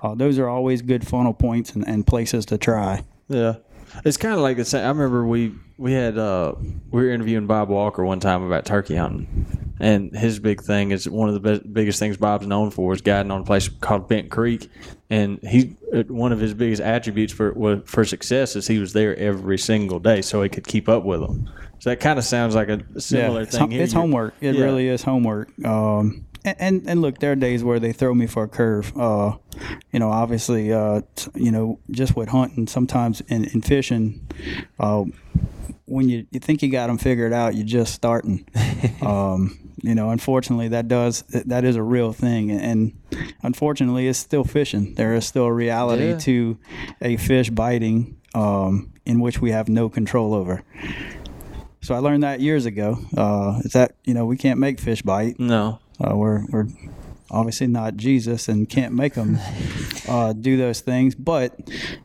Uh, 0.00 0.14
those 0.14 0.38
are 0.38 0.48
always 0.48 0.82
good 0.82 1.04
funnel 1.04 1.34
points 1.34 1.72
and, 1.72 1.84
and 1.88 2.06
places 2.06 2.46
to 2.46 2.56
try. 2.56 3.02
Yeah, 3.26 3.56
it's 4.04 4.16
kind 4.16 4.34
of 4.34 4.40
like 4.40 4.58
the 4.58 4.64
same. 4.64 4.84
I 4.84 4.88
remember 4.88 5.26
we 5.26 5.54
we 5.78 5.92
had 5.92 6.16
uh 6.18 6.52
we 6.90 7.02
were 7.02 7.10
interviewing 7.10 7.46
Bob 7.46 7.68
Walker 7.68 8.04
one 8.04 8.20
time 8.20 8.42
about 8.42 8.64
turkey 8.64 8.96
hunting, 8.96 9.74
and 9.80 10.14
his 10.16 10.38
big 10.38 10.62
thing 10.62 10.90
is 10.90 11.08
one 11.08 11.28
of 11.28 11.34
the 11.34 11.40
best, 11.40 11.72
biggest 11.72 11.98
things 11.98 12.16
Bob's 12.16 12.46
known 12.46 12.70
for 12.70 12.92
is 12.94 13.00
guiding 13.00 13.30
on 13.30 13.42
a 13.42 13.44
place 13.44 13.68
called 13.68 14.08
Bent 14.08 14.30
Creek, 14.30 14.68
and 15.10 15.38
he 15.42 15.76
uh, 15.94 16.02
one 16.08 16.32
of 16.32 16.40
his 16.40 16.54
biggest 16.54 16.80
attributes 16.82 17.32
for 17.32 17.82
for 17.84 18.04
success 18.04 18.56
is 18.56 18.66
he 18.66 18.78
was 18.78 18.92
there 18.92 19.16
every 19.16 19.58
single 19.58 19.98
day 20.00 20.22
so 20.22 20.42
he 20.42 20.48
could 20.48 20.66
keep 20.66 20.88
up 20.88 21.04
with 21.04 21.20
them. 21.20 21.50
So 21.78 21.90
that 21.90 22.00
kind 22.00 22.18
of 22.18 22.24
sounds 22.24 22.54
like 22.54 22.68
a 22.70 22.80
similar 23.00 23.42
it's, 23.42 23.56
thing. 23.56 23.72
it's 23.72 23.92
homework. 23.92 24.34
It 24.40 24.54
Yeah. 24.54 24.64
really 24.64 24.88
is 24.88 25.02
homework. 25.02 25.50
Um, 25.62 26.24
and, 26.42 26.56
and 26.58 26.82
and 26.88 27.02
look, 27.02 27.18
there 27.18 27.32
are 27.32 27.36
days 27.36 27.62
where 27.62 27.78
they 27.78 27.92
throw 27.92 28.14
me 28.14 28.26
for 28.26 28.44
a 28.44 28.48
curve. 28.48 28.96
Uh, 28.96 29.36
you 29.92 29.98
know, 29.98 30.08
obviously, 30.10 30.72
uh, 30.72 31.02
t- 31.16 31.30
you 31.34 31.50
know, 31.50 31.78
just 31.90 32.16
with 32.16 32.30
hunting, 32.30 32.66
sometimes 32.66 33.20
in, 33.28 33.44
in 33.46 33.60
fishing, 33.60 34.26
uh, 34.78 35.04
when 35.86 36.08
you, 36.08 36.26
you 36.30 36.40
think 36.40 36.62
you 36.62 36.70
got 36.70 36.88
them 36.88 36.98
figured 36.98 37.32
out, 37.32 37.54
you're 37.54 37.66
just 37.66 37.94
starting. 37.94 38.46
um, 39.02 39.58
you 39.82 39.94
know, 39.94 40.10
unfortunately, 40.10 40.68
that 40.68 40.88
does 40.88 41.22
that 41.30 41.64
is 41.64 41.76
a 41.76 41.82
real 41.82 42.12
thing, 42.12 42.50
and 42.50 42.92
unfortunately, 43.42 44.08
it's 44.08 44.18
still 44.18 44.44
fishing. 44.44 44.94
There 44.94 45.14
is 45.14 45.26
still 45.26 45.44
a 45.44 45.52
reality 45.52 46.08
Yeah. 46.10 46.18
to 46.18 46.58
a 47.00 47.16
fish 47.16 47.50
biting 47.50 48.16
um, 48.34 48.92
in 49.04 49.20
which 49.20 49.40
we 49.40 49.50
have 49.52 49.68
no 49.68 49.88
control 49.88 50.34
over. 50.34 50.62
So 51.82 51.94
I 51.94 51.98
learned 51.98 52.22
that 52.24 52.40
years 52.40 52.66
ago. 52.66 52.98
Uh, 53.16 53.60
is 53.64 53.72
that 53.74 53.94
you 54.04 54.14
know 54.14 54.24
we 54.26 54.36
can't 54.36 54.58
make 54.58 54.80
fish 54.80 55.02
bite. 55.02 55.38
No. 55.38 55.78
Uh, 56.00 56.16
we're 56.16 56.44
we're 56.46 56.66
obviously 57.30 57.66
not 57.66 57.96
Jesus 57.96 58.48
and 58.48 58.68
can't 58.68 58.92
make 58.94 59.14
them 59.14 59.38
uh, 60.08 60.32
do 60.32 60.56
those 60.56 60.80
things. 60.80 61.14
But 61.14 61.54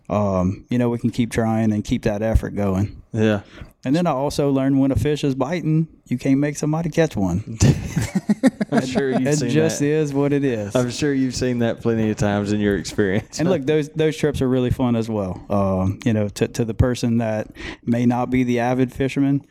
um, 0.09 0.65
you 0.69 0.77
know 0.77 0.89
we 0.89 0.99
can 0.99 1.09
keep 1.09 1.31
trying 1.31 1.71
and 1.71 1.83
keep 1.83 2.03
that 2.03 2.21
effort 2.21 2.51
going. 2.55 3.01
Yeah. 3.11 3.41
And 3.83 3.95
then 3.95 4.05
I 4.05 4.11
also 4.11 4.51
learned 4.51 4.79
when 4.79 4.91
a 4.91 4.95
fish 4.95 5.23
is 5.23 5.33
biting, 5.33 5.87
you 6.07 6.17
can't 6.19 6.39
make 6.39 6.55
somebody 6.55 6.89
catch 6.91 7.15
one. 7.15 7.57
I'm 8.71 8.85
sure 8.85 9.09
you've 9.09 9.25
It 9.27 9.37
seen 9.39 9.49
just 9.49 9.79
that. 9.79 9.85
is 9.85 10.13
what 10.13 10.31
it 10.33 10.43
is. 10.43 10.75
I'm 10.75 10.91
sure 10.91 11.13
you've 11.13 11.35
seen 11.35 11.59
that 11.59 11.81
plenty 11.81 12.09
of 12.11 12.17
times 12.17 12.53
in 12.53 12.59
your 12.59 12.77
experience. 12.77 13.39
And 13.39 13.49
look, 13.49 13.65
those 13.65 13.89
those 13.89 14.15
trips 14.15 14.41
are 14.41 14.47
really 14.47 14.69
fun 14.69 14.95
as 14.95 15.09
well. 15.09 15.43
Um, 15.49 15.99
you 16.05 16.13
know, 16.13 16.29
to 16.29 16.47
to 16.49 16.63
the 16.63 16.73
person 16.75 17.17
that 17.17 17.47
may 17.83 18.05
not 18.05 18.29
be 18.29 18.43
the 18.43 18.59
avid 18.59 18.93
fisherman, 18.93 19.45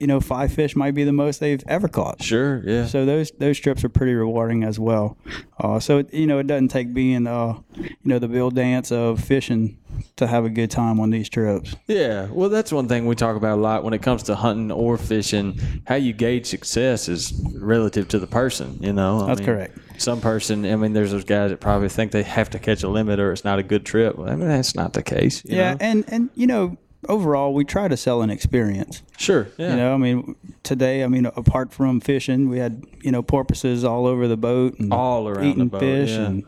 you 0.00 0.06
know, 0.06 0.18
five 0.18 0.52
fish 0.52 0.74
might 0.74 0.94
be 0.94 1.04
the 1.04 1.12
most 1.12 1.38
they've 1.40 1.62
ever 1.68 1.86
caught. 1.86 2.22
sure. 2.22 2.62
Yeah. 2.64 2.86
So 2.86 3.04
those 3.04 3.30
those 3.32 3.58
trips 3.60 3.84
are 3.84 3.88
pretty 3.88 4.14
rewarding 4.14 4.64
as 4.64 4.78
well. 4.80 5.16
Uh, 5.58 5.78
so 5.78 6.02
you 6.12 6.26
know, 6.26 6.38
it 6.38 6.46
doesn't 6.46 6.68
take 6.68 6.92
being 6.94 7.26
uh, 7.26 7.58
you 7.76 7.90
know 8.04 8.18
the 8.18 8.28
Bill 8.28 8.50
Dance 8.50 8.90
of 8.90 9.22
fishing 9.22 9.76
to 10.16 10.26
have 10.26 10.44
a 10.46 10.50
good 10.50 10.70
time 10.70 10.98
on 11.00 11.10
these 11.10 11.28
trips. 11.28 11.76
Yeah, 11.86 12.26
well, 12.30 12.48
that's 12.48 12.72
one 12.72 12.88
thing 12.88 13.04
we 13.06 13.14
talk 13.14 13.36
about 13.36 13.58
a 13.58 13.60
lot 13.60 13.84
when 13.84 13.92
it 13.92 14.00
comes 14.02 14.22
to 14.24 14.34
hunting 14.34 14.72
or 14.72 14.96
fishing. 14.96 15.60
How 15.86 15.96
you 15.96 16.12
gauge 16.14 16.46
success 16.46 17.08
is 17.08 17.32
relative 17.54 18.08
to 18.08 18.18
the 18.18 18.26
person. 18.26 18.78
You 18.80 18.92
know, 18.94 19.20
I 19.24 19.26
That's 19.26 19.40
mean, 19.40 19.46
correct. 19.46 19.78
Some 19.98 20.20
person, 20.22 20.64
I 20.64 20.76
mean, 20.76 20.94
there's 20.94 21.10
those 21.10 21.24
guys 21.24 21.50
that 21.50 21.60
probably 21.60 21.90
think 21.90 22.12
they 22.12 22.22
have 22.22 22.48
to 22.50 22.58
catch 22.58 22.82
a 22.82 22.88
limit 22.88 23.20
or 23.20 23.32
it's 23.32 23.44
not 23.44 23.58
a 23.58 23.62
good 23.62 23.84
trip. 23.84 24.18
I 24.18 24.34
mean, 24.34 24.48
that's 24.48 24.74
not 24.74 24.94
the 24.94 25.02
case. 25.02 25.44
you 25.44 25.56
Yeah, 25.58 25.72
know? 25.72 25.78
and 25.82 26.04
and 26.08 26.30
you 26.34 26.46
know, 26.46 26.78
overall, 27.08 27.54
we 27.54 27.64
try 27.64 27.88
to 27.88 27.96
sell 27.96 28.22
an 28.22 28.30
experience. 28.30 29.02
sure. 29.18 29.48
Yeah, 29.56 29.70
You 29.70 29.76
know, 29.76 29.94
I 29.94 29.96
mean, 29.96 30.36
today, 30.62 31.02
I 31.04 31.08
mean, 31.08 31.26
apart 31.26 31.72
from 31.72 32.00
fishing, 32.00 32.48
we 32.48 32.58
had 32.58 32.84
you 33.02 33.10
know 33.10 33.22
porpoises 33.22 33.84
all 33.84 34.06
over 34.06 34.28
the 34.28 34.36
boat 34.36 34.78
and 34.78 34.92
All 34.92 35.28
around 35.28 35.46
eating 35.46 35.68
boat, 35.68 35.80
fish, 35.80 36.10
yeah. 36.10 36.26
and 36.26 36.44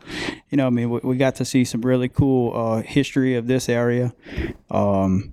you 0.49 0.57
know, 0.57 0.67
I 0.67 0.69
mean, 0.69 0.89
we, 0.89 0.99
we 1.03 1.17
got 1.17 1.35
to 1.35 1.45
see 1.45 1.65
some 1.65 1.81
really 1.81 2.09
cool 2.09 2.55
uh, 2.55 2.81
history 2.81 3.35
of 3.35 3.47
this 3.47 3.67
area. 3.69 4.13
Um, 4.69 5.32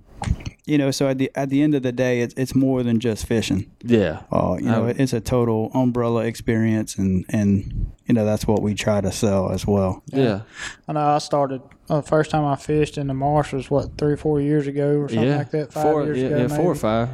you 0.71 0.77
know, 0.77 0.89
so 0.89 1.09
at 1.09 1.17
the 1.17 1.29
at 1.35 1.49
the 1.49 1.61
end 1.61 1.75
of 1.75 1.83
the 1.83 1.91
day, 1.91 2.21
it's 2.21 2.33
it's 2.37 2.55
more 2.55 2.81
than 2.81 2.99
just 3.01 3.25
fishing. 3.25 3.69
yeah, 3.83 4.21
Uh, 4.31 4.55
you 4.57 4.65
know, 4.65 4.85
it's 4.87 5.11
a 5.11 5.19
total 5.19 5.69
umbrella 5.73 6.23
experience, 6.25 6.95
and 6.95 7.25
and 7.27 7.91
you 8.07 8.13
know 8.13 8.23
that's 8.23 8.47
what 8.47 8.61
we 8.61 8.73
try 8.73 9.01
to 9.01 9.11
sell 9.11 9.51
as 9.51 9.67
well. 9.67 10.01
yeah, 10.07 10.41
I 10.87 10.93
know 10.93 11.01
I 11.01 11.17
started 11.17 11.61
uh, 11.89 12.01
first 12.01 12.31
time 12.31 12.45
I 12.45 12.55
fished 12.55 12.97
in 12.97 13.07
the 13.07 13.13
marsh 13.13 13.51
was 13.51 13.69
what 13.69 13.97
three 13.97 14.13
or 14.13 14.17
four 14.17 14.39
years 14.39 14.65
ago 14.65 14.91
or 15.01 15.09
something 15.09 15.27
yeah. 15.27 15.37
like 15.39 15.51
that. 15.51 15.73
Five 15.73 15.83
four, 15.83 16.05
years 16.05 16.17
yeah, 16.19 16.27
ago, 16.27 16.37
yeah, 16.37 16.47
four 16.47 16.71
or 16.71 16.75
five. 16.75 17.09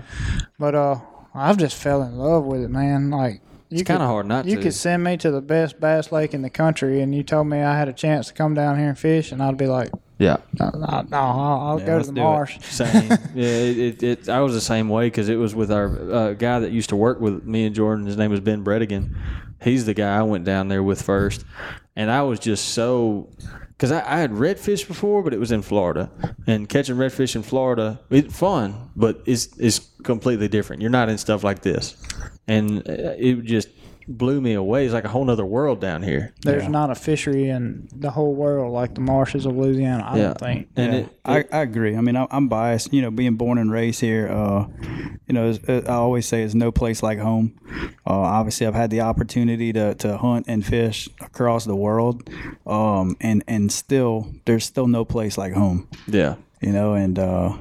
But 0.60 0.76
uh, 0.76 1.00
I've 1.34 1.58
just 1.58 1.76
fell 1.76 2.04
in 2.04 2.16
love 2.16 2.46
with 2.46 2.62
it, 2.62 2.70
man. 2.70 3.10
Like 3.10 3.42
you 3.70 3.80
It's 3.80 3.88
kind 3.88 4.04
of 4.04 4.08
hard 4.08 4.28
not 4.28 4.46
You 4.46 4.58
to. 4.58 4.62
could 4.62 4.76
send 4.76 5.04
me 5.04 5.18
to 5.18 5.32
the 5.32 5.42
best 5.42 5.80
bass 5.80 6.12
lake 6.12 6.36
in 6.36 6.44
the 6.44 6.52
country, 6.52 7.02
and 7.02 7.16
you 7.16 7.24
told 7.24 7.48
me 7.48 7.62
I 7.62 7.76
had 7.76 7.90
a 7.90 7.94
chance 7.94 8.28
to 8.28 8.34
come 8.34 8.54
down 8.54 8.78
here 8.78 8.90
and 8.90 9.00
fish, 9.00 9.32
and 9.32 9.42
I'd 9.42 9.58
be 9.58 9.66
like, 9.68 9.90
yeah. 10.20 10.38
no, 10.60 10.70
no, 10.72 11.02
no 11.10 11.18
I'll, 11.18 11.60
I'll 11.70 11.80
Yeah, 11.80 11.86
go 11.86 12.00
to 12.00 12.06
the 12.06 12.12
do 12.14 12.22
it. 12.22 12.24
marsh. 12.24 12.60
Same. 12.70 13.10
yeah, 13.36 13.46
it, 13.48 13.78
it, 13.78 14.04
it, 14.04 14.30
I 14.30 14.40
was 14.42 14.54
the 14.54 14.62
same 14.62 14.90
way 14.90 15.08
because 15.08 15.30
it 15.30 15.36
was 15.36 15.54
with 15.56 15.72
our 15.72 16.12
uh, 16.12 16.34
guy 16.34 16.60
that 16.60 16.72
used 16.72 16.90
to 16.90 16.96
work 16.96 17.20
with 17.20 17.44
me 17.46 17.66
and 17.66 17.76
Jordan. 17.76 18.06
His 18.06 18.18
name 18.18 18.32
was 18.32 18.40
Ben 18.40 18.64
Bredigan. 18.64 19.16
He's 19.62 19.86
the 19.86 19.94
guy 19.94 20.18
I 20.18 20.22
went 20.24 20.46
down 20.46 20.68
there 20.68 20.84
with 20.84 21.02
first, 21.02 21.44
and 21.96 22.12
I 22.12 22.22
was 22.24 22.40
just 22.40 22.70
so 22.70 23.30
because 23.70 23.92
I, 23.92 24.00
I 24.02 24.18
had 24.20 24.32
redfish 24.32 24.88
before, 24.88 25.22
but 25.24 25.34
it 25.34 25.40
was 25.40 25.52
in 25.52 25.62
Florida, 25.64 26.10
and 26.46 26.68
catching 26.70 26.96
redfish 26.96 27.36
in 27.36 27.44
Florida 27.44 28.00
it's 28.10 28.38
fun, 28.38 28.92
but 28.96 29.22
it's 29.26 29.50
it's 29.58 29.80
completely 30.04 30.48
different. 30.48 30.82
You're 30.82 30.92
not 30.92 31.10
in 31.10 31.18
stuff 31.18 31.44
like 31.44 31.62
this, 31.64 31.96
and 32.48 32.80
uh, 32.88 33.14
it 33.18 33.42
just 33.44 33.70
blew 34.08 34.40
me 34.40 34.54
away. 34.54 34.86
It's 34.86 34.94
like 34.94 35.04
a 35.04 35.10
whole 35.10 35.30
other 35.30 35.46
world 35.46 35.82
down 35.82 36.02
here. 36.02 36.34
There's 36.42 36.68
not 36.70 36.90
a 36.90 36.96
fishery 36.96 37.50
in 37.50 37.90
the 37.94 38.10
whole 38.10 38.34
world 38.34 38.72
like 38.74 38.96
the 38.96 39.02
marshes 39.02 39.46
of 39.46 39.56
Louisiana. 39.58 40.04
I 40.06 40.18
Yeah. 40.18 40.24
don't 40.28 40.40
think. 40.40 40.68
And 40.76 40.94
Yeah, 40.94 41.00
it, 41.00 41.10
I, 41.26 41.46
I 41.52 41.62
agree. 41.62 41.96
I 41.96 42.02
mean, 42.02 42.16
I, 42.16 42.26
I'm 42.32 42.48
biased. 42.48 42.94
You 42.94 43.02
know, 43.02 43.12
being 43.12 43.36
born 43.36 43.58
and 43.58 43.72
raised 43.72 44.00
here, 44.00 44.30
uh, 44.30 44.68
you 45.28 45.34
know, 45.34 45.50
it's- 45.50 45.84
I 45.88 45.94
always 45.94 46.26
say 46.26 46.44
it's 46.44 46.56
no 46.56 46.72
place 46.72 47.04
like 47.04 47.20
home. 47.20 47.54
Uh, 48.06 48.12
obviously, 48.14 48.66
I've 48.66 48.76
had 48.76 48.90
the 48.92 49.02
opportunity 49.02 49.74
to, 49.74 49.94
to 49.96 50.18
hunt 50.18 50.46
and 50.48 50.66
fish 50.66 51.10
across 51.20 51.66
the 51.66 51.76
world, 51.76 52.30
um, 52.66 53.18
and 53.20 53.44
and 53.48 53.70
still, 53.72 54.28
there's 54.46 54.64
still 54.64 54.88
no 54.88 55.04
place 55.04 55.38
like 55.38 55.54
home. 55.54 55.88
yeah, 56.08 56.36
You 56.62 56.72
know, 56.72 56.94
and 56.94 57.20
uh, 57.20 57.58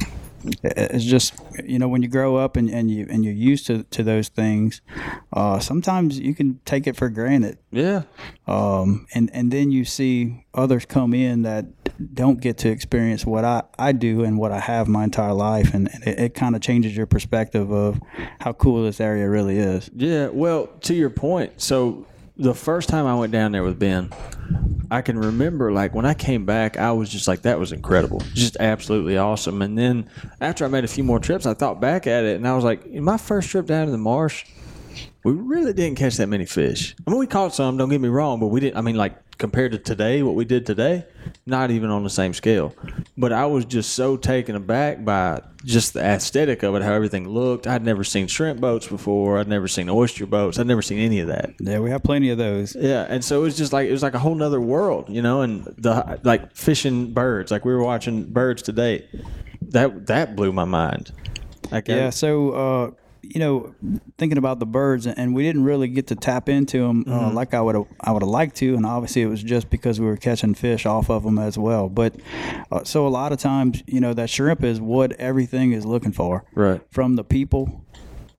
it- 0.00 0.08
it's 0.62 1.04
just 1.04 1.34
you 1.64 1.78
know 1.78 1.88
when 1.88 2.02
you 2.02 2.08
grow 2.08 2.36
up 2.36 2.56
and, 2.56 2.68
and 2.70 2.90
you 2.90 3.06
and 3.10 3.24
you're 3.24 3.34
used 3.34 3.66
to, 3.66 3.84
to 3.84 4.02
those 4.02 4.28
things, 4.28 4.80
uh, 5.32 5.58
sometimes 5.58 6.18
you 6.18 6.34
can 6.34 6.60
take 6.64 6.86
it 6.86 6.96
for 6.96 7.08
granted. 7.08 7.58
Yeah, 7.70 8.02
um, 8.46 9.06
and 9.14 9.30
and 9.32 9.50
then 9.50 9.70
you 9.70 9.84
see 9.84 10.44
others 10.54 10.84
come 10.86 11.14
in 11.14 11.42
that 11.42 11.66
don't 12.14 12.40
get 12.40 12.58
to 12.58 12.68
experience 12.68 13.24
what 13.24 13.44
I, 13.44 13.62
I 13.78 13.92
do 13.92 14.24
and 14.24 14.38
what 14.38 14.52
I 14.52 14.60
have 14.60 14.88
my 14.88 15.04
entire 15.04 15.34
life, 15.34 15.74
and 15.74 15.88
it, 16.04 16.18
it 16.18 16.34
kind 16.34 16.54
of 16.54 16.62
changes 16.62 16.96
your 16.96 17.06
perspective 17.06 17.70
of 17.70 18.00
how 18.40 18.52
cool 18.52 18.84
this 18.84 19.00
area 19.00 19.28
really 19.28 19.58
is. 19.58 19.90
Yeah, 19.94 20.28
well, 20.28 20.66
to 20.82 20.94
your 20.94 21.10
point, 21.10 21.60
so 21.60 22.06
the 22.38 22.54
first 22.54 22.88
time 22.88 23.06
I 23.06 23.14
went 23.14 23.32
down 23.32 23.52
there 23.52 23.62
with 23.62 23.78
Ben, 23.78 24.10
I 24.90 25.02
can 25.02 25.18
remember 25.18 25.72
like 25.72 25.94
when 25.94 26.04
I 26.04 26.14
came 26.14 26.44
back, 26.44 26.76
I 26.76 26.92
was 26.92 27.08
just 27.08 27.26
like, 27.26 27.42
that 27.42 27.58
was 27.58 27.72
incredible, 27.72 28.20
just 28.34 28.56
absolutely 28.60 29.16
awesome. 29.16 29.62
And 29.62 29.76
then 29.76 30.08
after 30.40 30.64
I 30.64 30.68
made 30.68 30.84
a 30.84 30.88
few 30.88 31.02
more 31.02 31.18
trips, 31.18 31.46
I 31.46 31.54
thought 31.54 31.80
back 31.80 32.06
at 32.06 32.24
it 32.24 32.36
and 32.36 32.46
I 32.46 32.54
was 32.54 32.64
like, 32.64 32.86
my 32.92 33.16
first 33.16 33.48
trip 33.48 33.66
down 33.66 33.86
to 33.86 33.92
the 33.92 33.98
marsh, 33.98 34.44
we 35.26 35.32
really 35.32 35.72
didn't 35.72 35.98
catch 35.98 36.16
that 36.18 36.28
many 36.28 36.46
fish. 36.46 36.94
I 37.06 37.10
mean, 37.10 37.18
we 37.18 37.26
caught 37.26 37.54
some, 37.54 37.76
don't 37.76 37.88
get 37.88 38.00
me 38.00 38.08
wrong, 38.08 38.38
but 38.40 38.46
we 38.46 38.60
didn't. 38.60 38.76
I 38.76 38.80
mean, 38.80 38.96
like 38.96 39.16
compared 39.38 39.72
to 39.72 39.78
today, 39.78 40.22
what 40.22 40.34
we 40.34 40.44
did 40.44 40.64
today, 40.64 41.04
not 41.44 41.70
even 41.70 41.90
on 41.90 42.04
the 42.04 42.10
same 42.10 42.32
scale. 42.32 42.74
But 43.18 43.32
I 43.32 43.44
was 43.46 43.64
just 43.64 43.94
so 43.94 44.16
taken 44.16 44.54
aback 44.56 45.04
by 45.04 45.42
just 45.64 45.94
the 45.94 46.00
aesthetic 46.00 46.62
of 46.62 46.74
it, 46.76 46.82
how 46.82 46.92
everything 46.92 47.28
looked. 47.28 47.66
I'd 47.66 47.82
never 47.84 48.04
seen 48.04 48.28
shrimp 48.28 48.60
boats 48.60 48.86
before. 48.86 49.38
I'd 49.38 49.48
never 49.48 49.66
seen 49.68 49.90
oyster 49.90 50.26
boats. 50.26 50.58
I'd 50.58 50.66
never 50.68 50.80
seen 50.80 50.98
any 51.00 51.18
of 51.20 51.28
that. 51.28 51.54
Yeah, 51.60 51.80
we 51.80 51.90
have 51.90 52.02
plenty 52.02 52.30
of 52.30 52.38
those. 52.38 52.76
Yeah, 52.76 53.04
and 53.08 53.24
so 53.24 53.40
it 53.40 53.42
was 53.42 53.56
just 53.56 53.72
like 53.72 53.88
it 53.88 53.92
was 53.92 54.02
like 54.02 54.14
a 54.14 54.18
whole 54.20 54.34
nother 54.36 54.60
world, 54.60 55.10
you 55.10 55.22
know. 55.22 55.42
And 55.42 55.64
the 55.76 56.20
like 56.22 56.54
fishing 56.54 57.12
birds, 57.12 57.50
like 57.50 57.64
we 57.64 57.72
were 57.74 57.82
watching 57.82 58.24
birds 58.26 58.62
today. 58.62 59.06
That 59.70 60.06
that 60.06 60.36
blew 60.36 60.52
my 60.52 60.64
mind. 60.64 61.10
Like 61.72 61.90
I- 61.90 61.94
Yeah, 61.96 62.10
so 62.10 62.50
uh, 62.52 62.90
you 63.34 63.40
know, 63.40 63.74
thinking 64.18 64.38
about 64.38 64.58
the 64.58 64.66
birds, 64.66 65.06
and 65.06 65.34
we 65.34 65.42
didn't 65.42 65.64
really 65.64 65.88
get 65.88 66.06
to 66.08 66.14
tap 66.14 66.48
into 66.48 66.78
them 66.86 67.04
uh, 67.06 67.32
like 67.32 67.54
I 67.54 67.60
would 67.60 67.74
have 67.74 67.86
I 68.00 68.12
would 68.12 68.22
have 68.22 68.28
liked 68.30 68.56
to, 68.56 68.74
and 68.74 68.84
obviously 68.86 69.22
it 69.22 69.26
was 69.26 69.42
just 69.42 69.70
because 69.70 70.00
we 70.00 70.06
were 70.06 70.16
catching 70.16 70.54
fish 70.54 70.86
off 70.86 71.10
of 71.10 71.22
them 71.24 71.38
as 71.38 71.56
well. 71.58 71.88
But 71.88 72.16
uh, 72.72 72.84
so 72.84 73.06
a 73.06 73.10
lot 73.10 73.32
of 73.32 73.38
times, 73.38 73.82
you 73.86 74.00
know, 74.00 74.14
that 74.14 74.30
shrimp 74.30 74.62
is 74.64 74.80
what 74.80 75.12
everything 75.12 75.72
is 75.72 75.84
looking 75.84 76.12
for, 76.12 76.44
Right. 76.54 76.80
From 76.90 77.16
the 77.16 77.24
people 77.24 77.82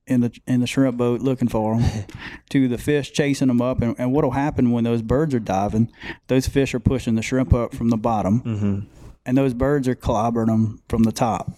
in 0.06 0.20
the 0.22 0.32
in 0.46 0.60
the 0.60 0.66
shrimp 0.66 0.96
boat 0.96 1.20
looking 1.20 1.48
for 1.48 1.78
them, 1.78 2.04
to 2.50 2.66
the 2.68 2.78
fish 2.78 3.12
chasing 3.12 3.48
them 3.48 3.60
up, 3.60 3.82
and, 3.82 3.94
and 3.98 4.12
what'll 4.12 4.30
happen 4.30 4.70
when 4.70 4.84
those 4.84 5.02
birds 5.02 5.34
are 5.34 5.40
diving? 5.40 5.90
Those 6.28 6.46
fish 6.48 6.72
are 6.74 6.80
pushing 6.80 7.14
the 7.14 7.22
shrimp 7.22 7.52
up 7.52 7.74
from 7.74 7.90
the 7.90 7.98
bottom, 7.98 8.40
Mm-hmm. 8.40 8.78
and 9.26 9.36
those 9.36 9.52
birds 9.52 9.86
are 9.86 9.94
clobbering 9.94 10.46
them 10.46 10.80
from 10.88 11.02
the 11.02 11.12
top. 11.12 11.52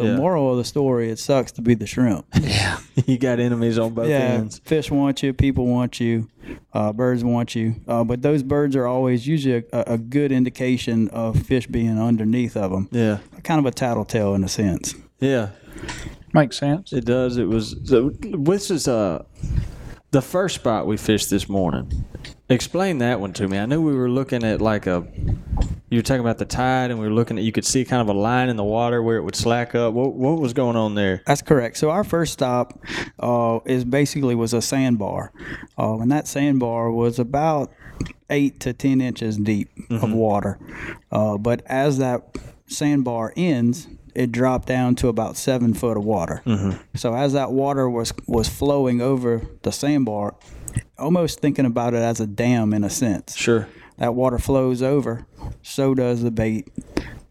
So, 0.00 0.06
Yeah. 0.06 0.16
moral 0.16 0.50
of 0.52 0.56
the 0.56 0.64
story: 0.64 1.10
it 1.10 1.18
sucks 1.18 1.52
to 1.52 1.62
be 1.62 1.74
the 1.74 1.86
shrimp. 1.86 2.24
Yeah, 2.40 2.78
you 3.06 3.18
got 3.18 3.38
enemies 3.38 3.78
on 3.78 3.92
both 3.94 4.08
yeah, 4.08 4.18
ends. 4.40 4.60
fish 4.64 4.90
want 4.90 5.22
you, 5.22 5.32
people 5.34 5.66
want 5.66 6.00
you, 6.00 6.28
uh, 6.72 6.92
birds 6.92 7.22
want 7.22 7.54
you. 7.54 7.74
Uh, 7.86 8.02
but 8.04 8.22
those 8.22 8.42
birds 8.42 8.74
are 8.76 8.86
always 8.86 9.26
usually 9.26 9.64
a, 9.72 9.84
a 9.94 9.98
good 9.98 10.32
indication 10.32 11.08
of 11.10 11.40
fish 11.42 11.66
being 11.66 11.98
underneath 11.98 12.56
of 12.56 12.70
them. 12.70 12.88
Yeah, 12.90 13.18
Kind 13.44 13.58
of 13.58 13.66
a 13.66 13.70
tattletale 13.70 14.34
in 14.34 14.42
a 14.44 14.48
sense. 14.48 14.94
yeah. 15.20 15.50
Makes 16.32 16.58
sense. 16.58 16.92
It 16.92 17.04
does. 17.04 17.36
It 17.38 17.48
was. 17.48 17.76
So 17.84 18.10
this 18.20 18.70
is 18.70 18.86
uh 18.88 19.24
the 20.12 20.22
first 20.22 20.54
spot 20.56 20.86
we 20.86 20.96
fished 20.96 21.28
this 21.30 21.48
morning. 21.48 22.04
Explain 22.50 22.98
that 22.98 23.20
one 23.20 23.32
to 23.34 23.46
me. 23.46 23.58
I 23.58 23.66
knew 23.66 23.80
we 23.80 23.94
were 23.94 24.10
looking 24.10 24.42
at 24.42 24.60
like 24.60 24.88
a. 24.88 25.06
You 25.88 25.98
were 25.98 26.02
talking 26.02 26.20
about 26.20 26.38
the 26.38 26.44
tide, 26.44 26.90
and 26.90 26.98
we 26.98 27.06
were 27.06 27.14
looking 27.14 27.38
at. 27.38 27.44
You 27.44 27.52
could 27.52 27.64
see 27.64 27.84
kind 27.84 28.02
of 28.02 28.08
a 28.08 28.18
line 28.18 28.48
in 28.48 28.56
the 28.56 28.64
water 28.64 29.02
where 29.02 29.16
it 29.16 29.22
would 29.22 29.36
slack 29.36 29.76
up. 29.76 29.94
What 29.94 30.14
what 30.14 30.40
was 30.40 30.52
going 30.52 30.76
on 30.76 30.96
there? 30.96 31.22
That's 31.26 31.42
correct. 31.42 31.76
So 31.76 31.90
our 31.90 32.02
first 32.02 32.32
stop 32.32 32.78
uh, 33.20 33.60
is 33.66 33.84
basically 33.84 34.34
was 34.34 34.52
a 34.52 34.60
sandbar, 34.60 35.32
uh, 35.78 35.98
and 35.98 36.10
that 36.10 36.26
sandbar 36.26 36.90
was 36.90 37.20
about 37.20 37.72
eight 38.30 38.58
to 38.60 38.72
ten 38.72 39.00
inches 39.00 39.36
deep 39.36 39.70
of 39.90 40.12
water. 40.12 40.58
Uh, 41.12 41.38
but 41.38 41.62
as 41.66 41.98
that 41.98 42.36
sandbar 42.66 43.32
ends, 43.36 43.86
it 44.14 44.32
dropped 44.32 44.66
down 44.66 44.96
to 44.96 45.08
about 45.08 45.36
seven 45.36 45.72
foot 45.72 45.96
of 45.96 46.04
water. 46.04 46.42
So 46.96 47.14
as 47.14 47.32
that 47.32 47.52
water 47.52 47.88
was 47.88 48.12
was 48.26 48.48
flowing 48.48 49.00
over 49.00 49.42
the 49.62 49.70
sandbar, 49.70 50.34
almost 51.00 51.40
thinking 51.40 51.64
about 51.66 51.94
it 51.94 51.98
as 52.02 52.20
a 52.20 52.26
dam 52.26 52.72
in 52.72 52.84
a 52.84 52.90
sense 52.90 53.36
Sure. 53.36 53.68
that 53.98 54.14
water 54.14 54.38
flows 54.38 54.82
over, 54.82 55.26
so 55.62 55.94
does 55.94 56.22
the 56.22 56.30
bait 56.30 56.68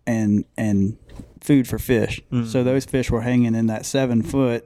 and 0.06 0.46
and 0.58 0.98
food 1.42 1.68
for 1.68 1.80
fish. 1.80 2.22
Mm-hmm. 2.32 2.46
So 2.48 2.64
those 2.64 2.86
fish 2.86 3.10
were 3.10 3.22
hanging 3.22 3.56
in 3.56 3.68
that 3.68 3.86
seven 3.86 4.22
foot 4.24 4.66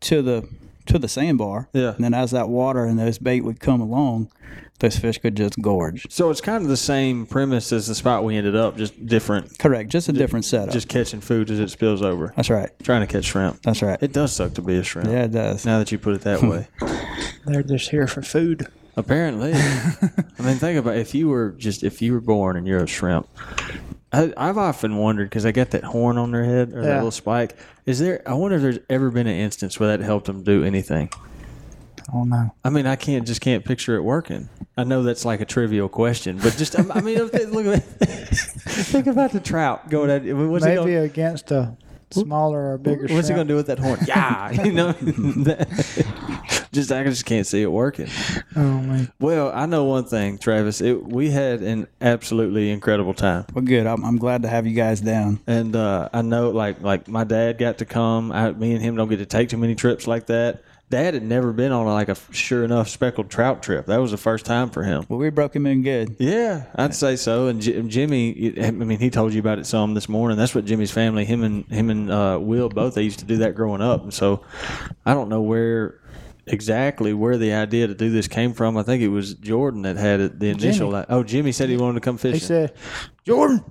to 0.00 0.22
the 0.22 0.48
to 0.86 0.98
the 0.98 1.08
sandbar. 1.08 1.68
Yeah. 1.72 1.94
And 1.94 2.04
then 2.04 2.14
as 2.14 2.30
that 2.32 2.48
water 2.48 2.84
and 2.84 2.98
those 2.98 3.18
bait 3.18 3.40
would 3.40 3.58
come 3.60 3.80
along, 3.80 4.30
those 4.80 4.96
fish 4.98 5.18
could 5.18 5.36
just 5.36 5.60
gorge. 5.60 6.06
So 6.10 6.30
it's 6.30 6.40
kind 6.40 6.62
of 6.62 6.68
the 6.68 6.76
same 6.76 7.26
premise 7.26 7.72
as 7.72 7.86
the 7.86 7.94
spot 7.94 8.24
we 8.24 8.36
ended 8.36 8.56
up, 8.56 8.76
just 8.76 9.06
different. 9.06 9.58
Correct. 9.58 9.88
Just 9.90 10.08
a 10.08 10.12
different 10.12 10.44
setup. 10.44 10.72
Just 10.72 10.88
catching 10.88 11.20
food 11.20 11.50
as 11.50 11.60
it 11.60 11.70
spills 11.70 12.02
over. 12.02 12.32
That's 12.36 12.50
right. 12.50 12.70
Trying 12.82 13.06
to 13.06 13.06
catch 13.06 13.24
shrimp. 13.26 13.62
That's 13.62 13.82
right. 13.82 13.98
It 14.02 14.12
does 14.12 14.32
suck 14.32 14.54
to 14.54 14.62
be 14.62 14.76
a 14.76 14.82
shrimp. 14.82 15.08
yeah, 15.08 15.24
it 15.24 15.32
does. 15.32 15.64
Now 15.64 15.78
that 15.78 15.92
you 15.92 15.98
put 15.98 16.14
it 16.14 16.22
that 16.22 16.42
way. 16.42 16.66
They're 17.46 17.62
just 17.62 17.90
here 17.90 18.06
for 18.06 18.22
food. 18.22 18.66
Apparently, 18.96 19.52
I 20.38 20.42
mean, 20.42 20.56
think 20.56 20.78
about 20.78 20.96
if 20.96 21.14
you 21.16 21.28
were 21.28 21.50
just 21.50 21.82
if 21.82 22.00
you 22.00 22.12
were 22.12 22.20
born 22.20 22.56
and 22.56 22.64
you're 22.66 22.82
a 22.82 22.86
shrimp. 22.86 23.28
I, 24.12 24.32
I've 24.36 24.56
often 24.58 24.96
wondered 24.98 25.28
because 25.28 25.42
they 25.42 25.50
got 25.50 25.72
that 25.72 25.82
horn 25.82 26.16
on 26.16 26.30
their 26.30 26.44
head 26.44 26.72
or 26.72 26.82
that 26.82 26.94
little 26.96 27.10
spike. 27.10 27.56
Is 27.86 27.98
there? 27.98 28.22
I 28.24 28.34
wonder 28.34 28.56
if 28.56 28.62
there's 28.62 28.78
ever 28.88 29.10
been 29.10 29.26
an 29.26 29.34
instance 29.34 29.80
where 29.80 29.88
that 29.96 30.04
helped 30.04 30.26
them 30.26 30.44
do 30.44 30.62
anything. 30.62 31.10
Oh 32.12 32.24
no. 32.24 32.54
I 32.64 32.70
mean, 32.70 32.86
I 32.86 32.96
can't 32.96 33.26
just 33.26 33.40
can't 33.40 33.64
picture 33.64 33.96
it 33.96 34.02
working. 34.02 34.48
I 34.76 34.84
know 34.84 35.02
that's 35.02 35.24
like 35.24 35.40
a 35.40 35.44
trivial 35.44 35.88
question, 35.88 36.38
but 36.38 36.56
just 36.56 36.78
I 36.78 37.00
mean, 37.00 37.18
look 37.18 37.34
at 37.66 37.82
think 37.82 39.06
about 39.06 39.32
the 39.32 39.40
trout 39.40 39.88
going 39.88 40.10
at. 40.10 40.22
I 40.22 40.24
mean, 40.26 40.50
what's 40.50 40.64
he 40.64 40.70
Maybe 40.74 40.92
gonna, 40.92 41.02
against 41.02 41.50
a 41.52 41.76
smaller 42.10 42.74
or 42.74 42.78
bigger. 42.78 43.06
what's 43.14 43.28
he 43.28 43.34
gonna 43.34 43.48
do 43.48 43.56
with 43.56 43.66
that 43.68 43.78
horn? 43.78 43.98
Yeah, 44.06 44.50
you 44.64 44.72
know. 44.72 44.92
that- 44.92 46.04
just 46.72 46.90
I 46.90 47.04
just 47.04 47.24
can't 47.24 47.46
see 47.46 47.62
it 47.62 47.70
working. 47.70 48.08
Oh 48.56 48.60
man. 48.80 49.12
Well, 49.20 49.52
I 49.54 49.66
know 49.66 49.84
one 49.84 50.04
thing, 50.04 50.38
Travis. 50.38 50.80
It, 50.80 51.02
we 51.04 51.30
had 51.30 51.62
an 51.62 51.86
absolutely 52.00 52.70
incredible 52.72 53.14
time. 53.14 53.44
Well, 53.54 53.64
good. 53.64 53.86
I'm, 53.86 54.04
I'm 54.04 54.16
glad 54.18 54.42
to 54.42 54.48
have 54.48 54.66
you 54.66 54.74
guys 54.74 55.00
down. 55.00 55.38
And 55.46 55.76
uh, 55.76 56.08
I 56.12 56.22
know, 56.22 56.50
like, 56.50 56.80
like 56.82 57.06
my 57.06 57.22
dad 57.22 57.58
got 57.58 57.78
to 57.78 57.84
come. 57.84 58.32
I, 58.32 58.50
me 58.50 58.72
and 58.72 58.82
him 58.82 58.96
don't 58.96 59.08
get 59.08 59.18
to 59.18 59.26
take 59.26 59.48
too 59.50 59.56
many 59.56 59.76
trips 59.76 60.06
like 60.08 60.26
that. 60.26 60.64
Dad 60.94 61.14
had 61.14 61.24
never 61.24 61.52
been 61.52 61.72
on 61.72 61.86
like 61.86 62.08
a 62.08 62.16
sure 62.30 62.62
enough 62.62 62.88
speckled 62.88 63.28
trout 63.28 63.64
trip. 63.64 63.86
That 63.86 63.96
was 63.96 64.12
the 64.12 64.16
first 64.16 64.46
time 64.46 64.70
for 64.70 64.84
him. 64.84 65.04
Well, 65.08 65.18
we 65.18 65.28
broke 65.28 65.56
him 65.56 65.66
in 65.66 65.82
good. 65.82 66.14
Yeah, 66.20 66.66
I'd 66.76 66.94
say 66.94 67.16
so. 67.16 67.48
And 67.48 67.60
J- 67.60 67.82
Jimmy, 67.82 68.54
I 68.62 68.70
mean, 68.70 69.00
he 69.00 69.10
told 69.10 69.34
you 69.34 69.40
about 69.40 69.58
it 69.58 69.66
some 69.66 69.94
this 69.94 70.08
morning. 70.08 70.38
That's 70.38 70.54
what 70.54 70.66
Jimmy's 70.66 70.92
family, 70.92 71.24
him 71.24 71.42
and 71.42 71.66
him 71.66 71.90
and 71.90 72.12
uh, 72.12 72.38
Will, 72.40 72.68
both 72.68 72.94
they 72.94 73.02
used 73.02 73.18
to 73.18 73.24
do 73.24 73.38
that 73.38 73.56
growing 73.56 73.80
up. 73.82 74.04
And 74.04 74.14
so, 74.14 74.44
I 75.04 75.14
don't 75.14 75.28
know 75.28 75.42
where 75.42 76.00
exactly 76.46 77.12
where 77.12 77.38
the 77.38 77.54
idea 77.54 77.88
to 77.88 77.94
do 77.96 78.10
this 78.10 78.28
came 78.28 78.52
from. 78.52 78.76
I 78.76 78.84
think 78.84 79.02
it 79.02 79.08
was 79.08 79.34
Jordan 79.34 79.82
that 79.82 79.96
had 79.96 80.20
it. 80.20 80.38
The 80.38 80.50
initial. 80.50 80.92
Jimmy. 80.92 81.06
Oh, 81.08 81.24
Jimmy 81.24 81.50
said 81.50 81.70
he 81.70 81.76
wanted 81.76 81.94
to 81.94 82.04
come 82.04 82.18
fishing. 82.18 82.38
He 82.38 82.46
said, 82.46 82.72
Jordan, 83.24 83.64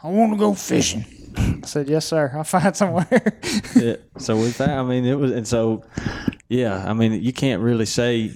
I 0.00 0.10
want 0.10 0.32
to 0.32 0.38
go 0.38 0.54
fishing. 0.54 1.04
I 1.36 1.60
said, 1.64 1.88
Yes, 1.88 2.06
sir. 2.06 2.30
I'll 2.34 2.44
find 2.44 2.76
somewhere. 2.76 3.40
yeah. 3.76 3.96
So 4.18 4.36
with 4.36 4.58
that, 4.58 4.70
I 4.70 4.82
mean, 4.82 5.04
it 5.04 5.14
was, 5.18 5.32
and 5.32 5.46
so, 5.46 5.84
yeah. 6.48 6.84
I 6.88 6.92
mean, 6.92 7.22
you 7.22 7.32
can't 7.32 7.62
really 7.62 7.86
say. 7.86 8.32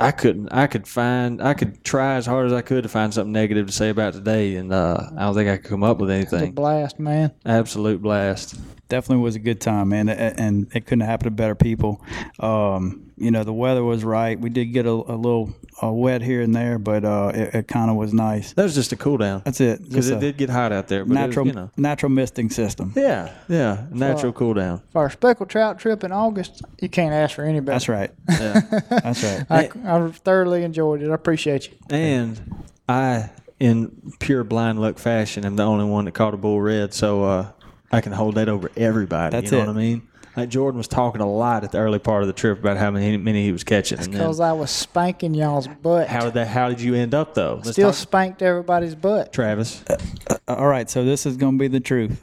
I 0.00 0.10
couldn't. 0.10 0.48
I 0.52 0.66
could 0.66 0.88
find. 0.88 1.40
I 1.40 1.54
could 1.54 1.84
try 1.84 2.16
as 2.16 2.26
hard 2.26 2.46
as 2.46 2.52
I 2.52 2.62
could 2.62 2.82
to 2.82 2.88
find 2.88 3.14
something 3.14 3.32
negative 3.32 3.68
to 3.68 3.72
say 3.72 3.90
about 3.90 4.12
today, 4.14 4.56
and 4.56 4.72
uh, 4.72 4.98
I 5.16 5.20
don't 5.22 5.34
think 5.34 5.48
I 5.48 5.56
could 5.56 5.70
come 5.70 5.84
up 5.84 5.98
with 5.98 6.10
anything. 6.10 6.52
blast, 6.52 6.98
man. 6.98 7.32
Absolute 7.46 8.02
blast. 8.02 8.56
Definitely 8.88 9.22
was 9.22 9.34
a 9.34 9.38
good 9.40 9.60
time, 9.60 9.88
man, 9.88 10.08
a- 10.08 10.12
and 10.12 10.66
it 10.74 10.86
couldn't 10.86 11.06
happen 11.06 11.24
to 11.24 11.30
better 11.30 11.54
people. 11.54 12.02
Um, 12.40 13.10
you 13.16 13.30
know, 13.30 13.44
the 13.44 13.52
weather 13.52 13.82
was 13.82 14.04
right. 14.04 14.38
We 14.38 14.50
did 14.50 14.66
get 14.66 14.86
a, 14.86 14.90
a 14.90 15.16
little 15.16 15.54
uh, 15.82 15.90
wet 15.92 16.20
here 16.20 16.42
and 16.42 16.54
there, 16.54 16.78
but 16.78 17.04
uh, 17.04 17.30
it, 17.34 17.54
it 17.54 17.68
kind 17.68 17.90
of 17.90 17.96
was 17.96 18.12
nice. 18.12 18.52
That 18.54 18.64
was 18.64 18.74
just 18.74 18.92
a 18.92 18.96
cool 18.96 19.16
down 19.18 19.42
That's 19.44 19.60
it. 19.60 19.82
because 19.82 20.10
it 20.10 20.20
did 20.20 20.36
get 20.36 20.50
hot 20.50 20.72
out 20.72 20.88
there. 20.88 21.04
But 21.04 21.14
natural, 21.14 21.44
was, 21.46 21.54
you 21.54 21.60
know. 21.60 21.70
natural 21.76 22.10
misting 22.10 22.50
system. 22.50 22.92
Yeah, 22.96 23.32
yeah, 23.48 23.86
natural 23.90 24.32
cool 24.32 24.54
down. 24.54 24.82
For 24.92 25.02
our 25.02 25.10
speckled 25.10 25.48
trout 25.48 25.78
trip 25.78 26.02
in 26.04 26.12
August, 26.12 26.62
you 26.80 26.88
can't 26.88 27.14
ask 27.14 27.36
for 27.36 27.44
any 27.44 27.60
better. 27.60 27.72
That's 27.72 27.88
right. 27.88 28.10
Yeah. 28.28 28.60
That's 28.90 29.22
right. 29.22 29.46
I, 29.48 29.70
I 29.84 30.08
thoroughly 30.10 30.62
enjoyed 30.64 31.02
it. 31.02 31.10
I 31.10 31.14
appreciate 31.14 31.68
you. 31.68 31.74
and 31.90 32.64
I, 32.88 33.30
in 33.60 34.12
pure 34.18 34.44
blind 34.44 34.80
luck 34.80 34.98
fashion, 34.98 35.44
am 35.46 35.56
the 35.56 35.62
only 35.62 35.84
one 35.84 36.04
that 36.06 36.12
caught 36.12 36.34
a 36.34 36.36
bull 36.36 36.60
red, 36.60 36.92
so 36.92 37.24
uh, 37.24 37.50
I 37.94 38.00
can 38.00 38.12
hold 38.12 38.34
that 38.36 38.48
over 38.48 38.70
everybody. 38.76 39.30
That's 39.32 39.50
you 39.50 39.58
know 39.58 39.64
it. 39.64 39.66
what 39.68 39.76
I 39.76 39.78
mean? 39.78 40.08
Like 40.36 40.48
Jordan 40.48 40.78
was 40.78 40.88
talking 40.88 41.20
a 41.20 41.30
lot 41.30 41.62
at 41.62 41.70
the 41.70 41.78
early 41.78 42.00
part 42.00 42.22
of 42.22 42.26
the 42.26 42.32
trip 42.32 42.58
about 42.58 42.76
how 42.76 42.90
many, 42.90 43.16
many 43.16 43.44
he 43.44 43.52
was 43.52 43.62
catching. 43.62 43.98
Because 44.10 44.40
I 44.40 44.50
was 44.52 44.70
spanking 44.70 45.32
y'all's 45.32 45.68
butt. 45.68 46.08
how 46.08 46.24
did 46.24 46.34
that? 46.34 46.48
How 46.48 46.68
did 46.68 46.80
you 46.80 46.94
end 46.96 47.14
up 47.14 47.34
though? 47.34 47.56
Let's 47.56 47.72
Still 47.72 47.90
talk- 47.90 47.96
spanked 47.98 48.42
everybody's 48.42 48.96
butt. 48.96 49.32
Travis. 49.32 49.84
Uh, 49.88 49.96
uh, 50.28 50.36
all 50.48 50.66
right, 50.66 50.90
so 50.90 51.04
this 51.04 51.24
is 51.24 51.36
going 51.36 51.56
to 51.56 51.58
be 51.58 51.68
the 51.68 51.78
truth. 51.80 52.20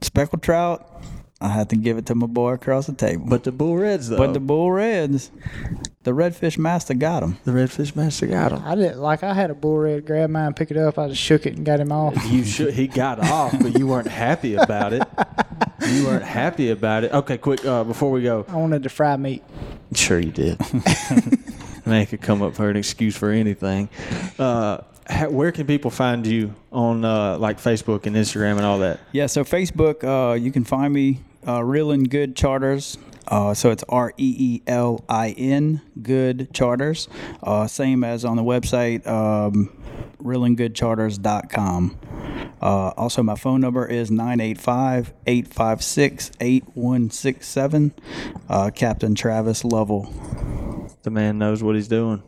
Speckled 0.00 0.42
trout, 0.42 0.86
I 1.40 1.48
had 1.48 1.70
to 1.70 1.76
give 1.76 1.98
it 1.98 2.06
to 2.06 2.14
my 2.14 2.26
boy 2.26 2.52
across 2.52 2.86
the 2.86 2.92
table. 2.94 3.26
But 3.26 3.44
the 3.44 3.52
bull 3.52 3.76
reds 3.76 4.08
though. 4.08 4.16
But 4.18 4.32
the 4.32 4.40
bull 4.40 4.70
reds, 4.70 5.30
the 6.10 6.16
redfish 6.22 6.58
master 6.58 6.94
got 6.94 7.20
them. 7.20 7.38
the 7.44 7.52
redfish 7.52 7.94
master 7.94 8.26
got 8.26 8.52
him. 8.52 8.62
I 8.64 8.74
didn't 8.74 8.98
like. 9.00 9.22
I 9.22 9.32
had 9.34 9.50
a 9.50 9.54
bull 9.54 9.78
red 9.78 10.04
grab 10.06 10.30
mine, 10.30 10.54
pick 10.54 10.70
it 10.70 10.76
up. 10.76 10.98
I 10.98 11.08
just 11.08 11.20
shook 11.20 11.46
it 11.46 11.56
and 11.56 11.64
got 11.64 11.78
him 11.80 11.92
off. 11.92 12.14
You 12.30 12.44
should. 12.44 12.74
He 12.74 12.86
got 12.86 13.20
off, 13.20 13.54
but 13.60 13.78
you 13.78 13.86
weren't 13.86 14.08
happy 14.08 14.54
about 14.54 14.92
it. 14.92 15.02
You 15.86 16.04
weren't 16.06 16.24
happy 16.24 16.70
about 16.70 17.04
it. 17.04 17.12
Okay, 17.12 17.38
quick. 17.38 17.64
Uh, 17.64 17.84
before 17.84 18.10
we 18.10 18.22
go, 18.22 18.44
I 18.48 18.56
wanted 18.56 18.82
to 18.82 18.88
fry 18.88 19.16
meat. 19.16 19.42
Sure, 19.94 20.18
you 20.18 20.30
did. 20.30 20.58
Man 21.86 22.06
could 22.06 22.20
come 22.20 22.42
up 22.42 22.54
for 22.54 22.68
an 22.68 22.76
excuse 22.76 23.16
for 23.16 23.30
anything. 23.30 23.88
Uh, 24.38 24.78
ha- 25.08 25.28
where 25.28 25.50
can 25.52 25.66
people 25.66 25.90
find 25.90 26.26
you 26.26 26.54
on 26.70 27.04
uh, 27.04 27.38
like 27.38 27.58
Facebook 27.58 28.06
and 28.06 28.14
Instagram 28.16 28.56
and 28.56 28.64
all 28.64 28.78
that? 28.80 29.00
Yeah, 29.12 29.26
so 29.26 29.44
Facebook, 29.44 30.04
uh, 30.04 30.34
you 30.34 30.52
can 30.52 30.64
find 30.64 30.92
me, 30.92 31.20
uh, 31.46 31.60
Reelin 31.60 32.08
Good 32.08 32.36
Charters. 32.36 32.98
Uh, 33.28 33.54
so 33.54 33.70
it's 33.70 33.84
R 33.88 34.12
E 34.16 34.34
E 34.38 34.62
L 34.66 35.04
I 35.08 35.30
N 35.30 35.82
Good 36.02 36.52
Charters. 36.52 37.08
Uh, 37.42 37.66
same 37.66 38.02
as 38.02 38.24
on 38.24 38.36
the 38.36 38.42
website, 38.42 39.06
um, 39.06 39.70
reelinggoodcharters.com. 40.22 41.98
Uh, 42.60 42.92
also, 42.96 43.22
my 43.22 43.36
phone 43.36 43.60
number 43.60 43.86
is 43.86 44.10
985 44.10 45.12
856 45.26 46.32
8167. 46.40 47.94
Uh, 48.48 48.70
Captain 48.74 49.14
Travis 49.14 49.64
Lovell. 49.64 50.12
The 51.02 51.10
man 51.10 51.38
knows 51.38 51.62
what 51.62 51.76
he's 51.76 51.88
doing. 51.88 52.22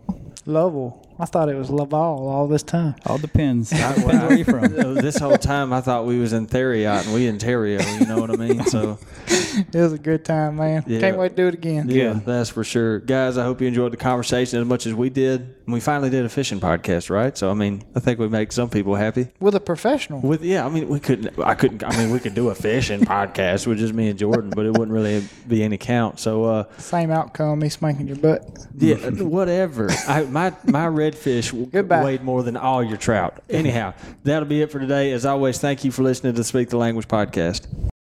Lovell. 0.47 1.02
I 1.19 1.25
thought 1.27 1.49
it 1.49 1.55
was 1.57 1.71
Laval 1.71 2.29
all 2.29 2.49
this 2.49 2.63
time. 2.63 2.95
All 3.07 3.19
depends. 3.19 3.71
depends 3.71 4.05
where 4.05 4.35
you're 4.35 4.45
from. 4.45 4.73
This 4.97 5.19
whole 5.19 5.37
time, 5.37 5.73
I 5.73 5.81
thought 5.81 6.07
we 6.07 6.19
was 6.19 6.33
in 6.33 6.47
Theriot 6.47 7.05
and 7.05 7.15
we 7.15 7.27
in 7.27 7.39
Terrio. 7.39 7.81
You 8.01 8.07
know 8.07 8.21
what 8.21 8.31
I 8.31 8.37
mean? 8.37 8.65
So 8.65 8.99
It 9.29 9.75
was 9.75 9.93
a 9.93 9.99
good 9.99 10.25
time, 10.25 10.57
man. 10.57 10.85
Yeah. 10.87 11.01
Can't 11.01 11.19
wait 11.19 11.31
to 11.31 11.35
do 11.35 11.49
it 11.49 11.55
again. 11.55 11.89
yeah, 11.89 12.19
that's 12.25 12.51
for 12.51 12.65
sure, 12.65 12.99
guys. 13.01 13.37
I 13.37 13.45
hope 13.45 13.61
you 13.61 13.69
enjoyed 13.69 13.93
the 13.93 13.97
conversation 13.99 14.61
as 14.61 14.67
much 14.67 14.87
as 14.87 14.95
we 14.95 15.11
did. 15.11 15.55
And 15.65 15.73
we 15.75 15.81
finally 15.81 16.11
did 16.11 16.25
a 16.25 16.29
fishing 16.29 16.59
podcast, 16.61 17.09
right? 17.09 17.37
So 17.39 17.51
I 17.51 17.55
mean, 17.55 17.83
I 17.95 18.01
think 18.01 18.19
we 18.19 18.29
make 18.29 18.51
some 18.53 18.69
people 18.69 18.95
happy. 18.97 19.29
With 19.41 19.55
a 19.55 19.61
professional. 19.61 20.21
With 20.21 20.43
yeah, 20.43 20.67
I 20.67 20.69
mean, 20.69 20.89
we 20.89 20.99
couldn't. 21.01 21.39
I 21.39 21.55
couldn't. 21.55 21.85
I 21.85 21.97
mean, 21.97 22.11
we 22.11 22.19
could 22.19 22.35
do 22.35 22.49
a 22.51 22.55
fishing 22.55 23.01
podcast 23.05 23.67
with 23.67 23.79
just 23.79 23.95
me 23.95 24.09
and 24.09 24.19
Jordan, 24.19 24.51
but 24.55 24.67
it 24.67 24.73
wouldn't 24.73 24.91
really 24.91 25.23
be 25.47 25.63
any 25.63 25.79
count. 25.79 26.19
So, 26.19 26.45
uh, 26.45 26.65
Same 26.79 27.11
outcome, 27.11 27.61
me 27.61 27.69
spanking 27.69 28.09
your 28.09 28.17
butt. 28.17 28.67
yeah, 28.77 28.97
whatever. 29.23 29.89
I, 30.09 30.23
my 30.25 30.51
my 30.65 30.87
redfish 30.87 31.71
Goodbye. 31.71 32.05
weighed 32.05 32.23
more 32.23 32.43
than 32.43 32.57
all 32.57 32.83
your 32.83 32.97
trout. 32.97 33.43
Anyhow, 33.49 33.95
that'll 34.25 34.49
be 34.49 34.63
it 34.63 34.71
for 34.73 34.81
today. 34.81 35.13
As 35.13 35.25
always, 35.25 35.59
thank 35.59 35.85
you 35.85 35.93
for 35.93 36.03
listening 36.03 36.33
to 36.33 36.37
the 36.39 36.45
Speak 36.45 36.71
the 36.71 36.77
Language 36.77 37.07
podcast. 37.09 37.92